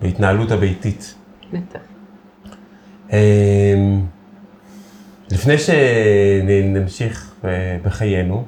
[0.00, 1.14] בהתנהלות הביתית.
[1.52, 1.80] בטח.
[5.30, 7.34] לפני שנמשיך
[7.84, 8.44] בחיינו,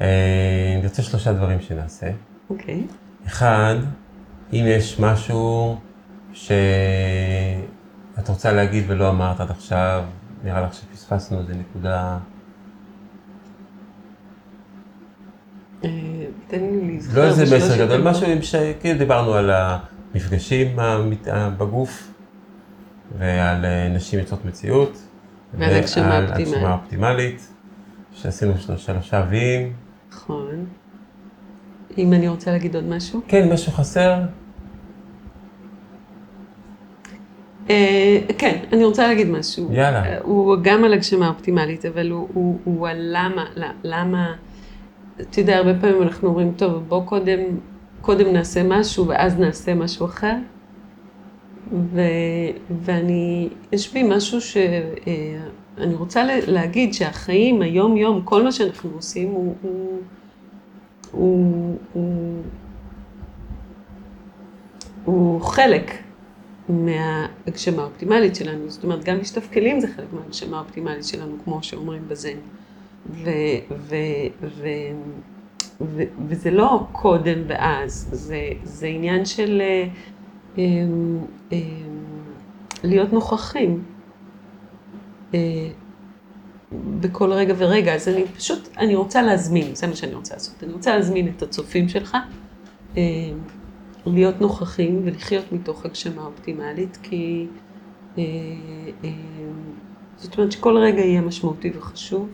[0.00, 2.10] אני רוצה שלושה דברים שנעשה.
[2.50, 2.86] אוקיי.
[3.26, 3.74] אחד,
[4.52, 5.76] אם יש משהו
[6.32, 6.58] שאת
[8.28, 10.04] רוצה להגיד ולא אמרת עד עכשיו,
[10.44, 12.02] נראה לך שפספסנו איזה נקודה.
[12.02, 12.18] אה,
[15.80, 17.18] תן לי לזכור.
[17.18, 18.02] לא איזה מסר גדול.
[18.02, 18.54] משהו עם ש...
[18.80, 20.76] כאילו דיברנו על המפגשים
[21.58, 22.08] בגוף
[23.18, 24.98] ועל אה, נשים יוצרות מציאות.
[25.58, 26.54] ועל הגשמה ועל אופטימלית.
[26.54, 27.48] הגשמה אופטימלית,
[28.12, 29.72] שעשינו שלושה ויים.
[30.12, 30.66] נכון.
[31.98, 33.20] אם אני רוצה להגיד עוד משהו?
[33.28, 34.20] כן, משהו חסר?
[37.70, 39.72] אה, כן, אני רוצה להגיד משהו.
[39.72, 40.04] יאללה.
[40.04, 43.44] אה, הוא גם על הגשמה אופטימלית, אבל הוא, הוא, הוא על למה,
[43.84, 44.34] למה,
[45.20, 47.40] אתה יודע, הרבה פעמים אנחנו אומרים, טוב, בוא קודם,
[48.00, 50.34] קודם נעשה משהו ואז נעשה משהו אחר.
[51.72, 52.00] ו,
[52.82, 59.54] ואני, יש בי משהו שאני רוצה ל- להגיד שהחיים, היום-יום, כל מה שאנחנו עושים הוא,
[59.62, 60.00] הוא,
[61.12, 62.42] הוא, הוא,
[65.04, 65.90] הוא חלק
[66.68, 68.70] מההגשמה האופטימלית שלנו.
[68.70, 69.18] זאת אומרת, גם
[69.52, 72.36] כלים זה חלק מההגשמה האופטימלית שלנו, כמו שאומרים בזן.
[73.10, 73.30] ו,
[73.70, 73.96] ו,
[74.42, 74.66] ו,
[75.80, 79.88] ו, וזה לא קודם ואז, זה, זה עניין של אה,
[80.58, 81.18] אמ,
[82.84, 83.84] להיות נוכחים.
[85.34, 85.68] אה,
[87.00, 90.64] בכל רגע ורגע, אז אני פשוט, אני רוצה להזמין, זה מה שאני רוצה לעשות.
[90.64, 92.16] אני רוצה להזמין את הצופים שלך,
[92.96, 93.02] אה,
[94.06, 97.46] להיות נוכחים ולחיות מתוך הגשמה אופטימלית, כי
[98.18, 98.22] אה,
[99.04, 99.10] אה,
[100.16, 102.28] זאת אומרת שכל רגע יהיה משמעותי וחשוב.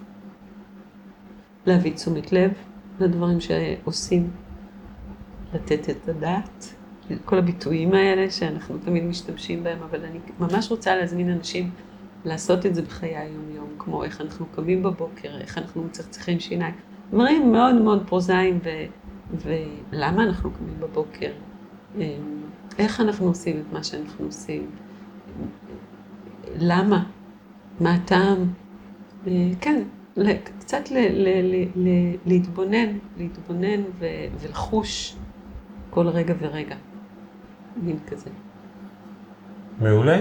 [1.67, 2.53] להביא תשומת לב
[3.01, 4.31] לדברים שעושים,
[5.55, 6.75] לתת את הדעת,
[7.25, 11.71] כל הביטויים האלה שאנחנו תמיד משתמשים בהם, אבל אני ממש רוצה להזמין אנשים
[12.25, 16.75] לעשות את זה בחיי היום-יום, כמו איך אנחנו קמים בבוקר, איך אנחנו מצחצחים שיניים,
[17.11, 18.69] דברים מאוד מאוד פרוזאיים, ו,
[19.43, 21.31] ולמה אנחנו קמים בבוקר,
[21.97, 22.03] אמ,
[22.79, 24.71] איך אנחנו עושים את מה שאנחנו עושים,
[26.59, 27.05] למה,
[27.81, 28.39] מה הטעם,
[29.27, 29.83] אה, כן,
[30.59, 31.89] קצת ל, ל, ל, ל,
[32.27, 34.07] להתבונן, להתבונן ו,
[34.41, 35.17] ולחוש
[35.91, 36.77] כל רגע ורגע,
[37.77, 38.31] מין כזה.
[39.81, 40.19] מעולה.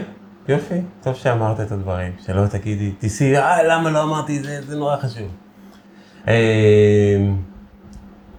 [0.47, 4.97] יופי, טוב שאמרת את הדברים, שלא תגידי, תיסעי, אה, למה לא אמרתי זה, זה נורא
[4.97, 5.27] חשוב.
[6.27, 6.33] אמ,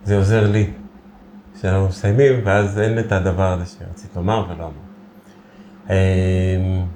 [0.04, 0.70] זה עוזר לי,
[1.60, 4.74] שאנחנו מסיימים, ואז אין את הדבר הזה שרצית לומר ולא אמרת.
[5.90, 6.86] אמ,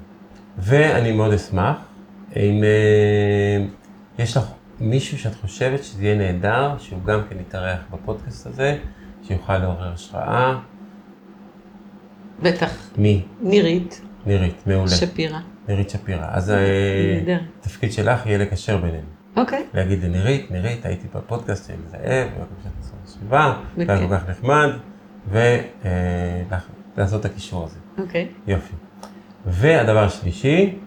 [0.57, 1.77] ואני מאוד אשמח,
[2.35, 3.65] אם אה,
[4.19, 4.43] יש לך
[4.79, 8.77] מישהו שאת חושבת שזה יהיה נהדר, שהוא גם כן יתארח בפודקאסט הזה,
[9.23, 10.59] שיוכל לעורר השראה.
[12.41, 12.89] בטח.
[12.97, 13.25] מי?
[13.41, 14.01] נירית.
[14.25, 14.91] נירית, מעולה.
[14.91, 15.39] שפירא.
[15.67, 16.27] נירית שפירא.
[16.29, 16.53] אז
[17.19, 17.39] נהדר.
[17.59, 19.07] התפקיד שלך יהיה לקשר בינינו.
[19.37, 19.65] אוקיי.
[19.73, 23.89] להגיד לנירית, נירית, הייתי בפודקאסט של זאב, בבקשה תעשו סביבה, בכיף.
[23.89, 24.69] והיה כל כך נחמד,
[26.97, 27.79] ולעשות את הקישור הזה.
[27.97, 28.27] אוקיי.
[28.47, 28.73] יופי.
[29.45, 30.86] והדבר השלישי, אה,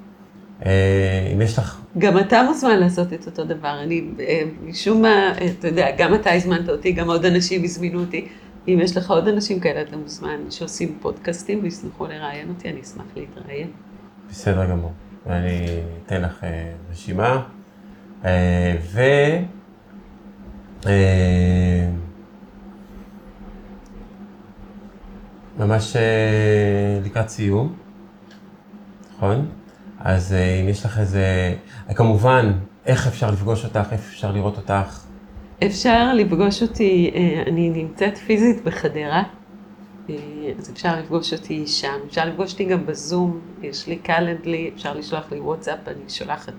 [1.32, 1.80] אם יש לך...
[1.98, 3.80] גם אתה מוזמן לעשות את אותו דבר.
[3.82, 8.00] אני, אה, משום מה, אה, אתה יודע, גם אתה הזמנת אותי, גם עוד אנשים הזמינו
[8.00, 8.28] אותי.
[8.68, 13.04] אם יש לך עוד אנשים כאלה, אתה מוזמן, שעושים פודקאסטים וישמחו לראיין אותי, אני אשמח
[13.16, 13.70] להתראיין.
[14.30, 14.92] בסדר גמור.
[15.26, 15.66] ואני
[16.06, 17.42] אתן לך אה, רשימה.
[18.24, 19.00] אה, ו...
[20.86, 21.88] אה,
[25.58, 27.74] ממש אה, לקראת סיום,
[29.16, 29.48] נכון?
[30.00, 31.54] אז אה, אם יש לך איזה...
[31.94, 32.52] כמובן,
[32.86, 35.00] איך אפשר לפגוש אותך, איפה אפשר לראות אותך?
[35.66, 39.22] אפשר לפגוש אותי, אה, אני נמצאת פיזית בחדרה,
[40.10, 40.14] אה,
[40.58, 45.32] אז אפשר לפגוש אותי שם, אפשר לפגוש אותי גם בזום, יש לי קלנדלי, אפשר לשלוח
[45.32, 46.52] לי וואטסאפ, אני שולחת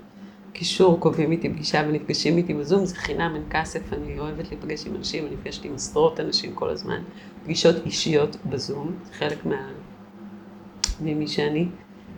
[0.54, 4.96] קישור, קובעים איתי פגישה ונפגשים איתי בזום, זה חינם, אין כסף, אני אוהבת להיפגש עם
[4.96, 7.02] אנשים, אני נפגשת עם עשרות אנשים כל הזמן,
[7.44, 9.68] פגישות אישיות בזום, חלק מה...
[11.02, 11.68] ממי שאני.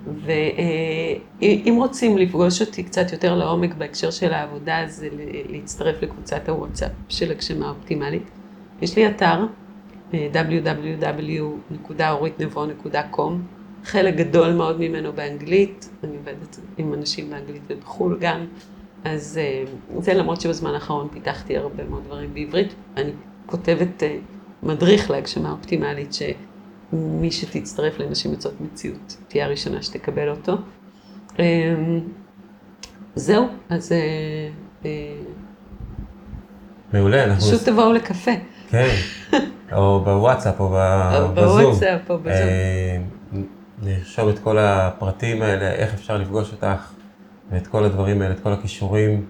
[0.05, 5.09] ואם רוצים לפגוש אותי קצת יותר לעומק בהקשר של העבודה, זה
[5.49, 8.29] להצטרף לקבוצת הוואטסאפ של הגשמה אופטימלית.
[8.81, 9.45] יש לי אתר
[10.13, 13.31] אה, www.אוריתנבו.com,
[13.83, 18.45] חלק גדול מאוד ממנו באנגלית, אני עובדת עם אנשים באנגלית ובחו"ל גם,
[19.03, 19.63] אז אה,
[19.99, 23.11] זה למרות שבזמן האחרון פיתחתי הרבה מאוד דברים בעברית, אני
[23.45, 24.17] כותבת אה,
[24.63, 26.21] מדריך להגשמה אופטימלית, ש...
[26.93, 30.57] מי שתצטרף לנשים יוצאות מציאות, תהיה הראשונה שתקבל אותו.
[31.39, 31.99] אמ,
[33.15, 33.91] זהו, אז
[34.85, 34.89] אה,
[36.93, 37.41] מעולה, אנחנו...
[37.41, 38.31] פשוט תבואו לקפה.
[38.69, 38.95] כן,
[39.75, 41.35] או בוואטסאפ או בזום.
[41.35, 42.31] בוואטסאפ או בזום.
[42.31, 42.97] אה,
[43.83, 46.91] נרשום את כל הפרטים האלה, איך אפשר לפגוש אותך,
[47.51, 49.25] ואת כל הדברים האלה, את כל הכישורים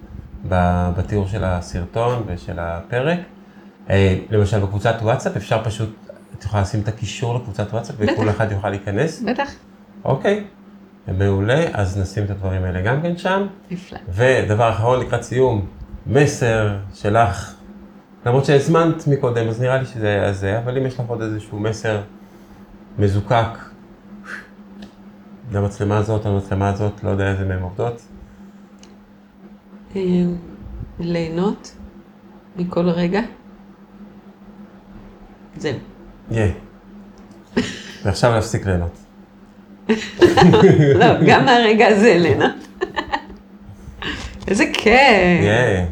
[0.96, 3.18] בתיאור של הסרטון ושל הפרק.
[3.90, 6.03] אה, למשל בקבוצת וואטסאפ אפשר פשוט,
[6.38, 7.96] את יכולה לשים את הקישור לקבוצת וואטסאפ.
[7.98, 9.22] וכל אחד יוכל להיכנס?
[9.22, 9.50] בטח,
[10.04, 10.44] אוקיי,
[11.08, 13.46] מעולה, אז נשים את הדברים האלה גם כן שם.
[13.70, 13.98] נפלא.
[14.08, 15.66] ודבר אחרון לקראת סיום,
[16.06, 17.54] מסר שלך,
[18.26, 21.60] למרות שהזמנת מקודם, אז נראה לי שזה היה זה, אבל אם יש לך עוד איזשהו
[21.60, 22.00] מסר
[22.98, 23.58] מזוקק,
[25.52, 28.02] למצלמה הזאת, למצלמה הזאת, לא יודע איזה מהן עובדות,
[29.96, 30.36] אמ,
[31.00, 31.76] ליהנות
[32.56, 33.20] מכל רגע.
[35.56, 35.78] זהו.
[36.30, 36.52] יהיה.
[38.04, 38.96] ועכשיו להפסיק ליהנות.
[40.94, 42.50] לא, גם מהרגע הזה ליהנות.
[44.48, 45.42] איזה כיף.
[45.42, 45.86] יהיה.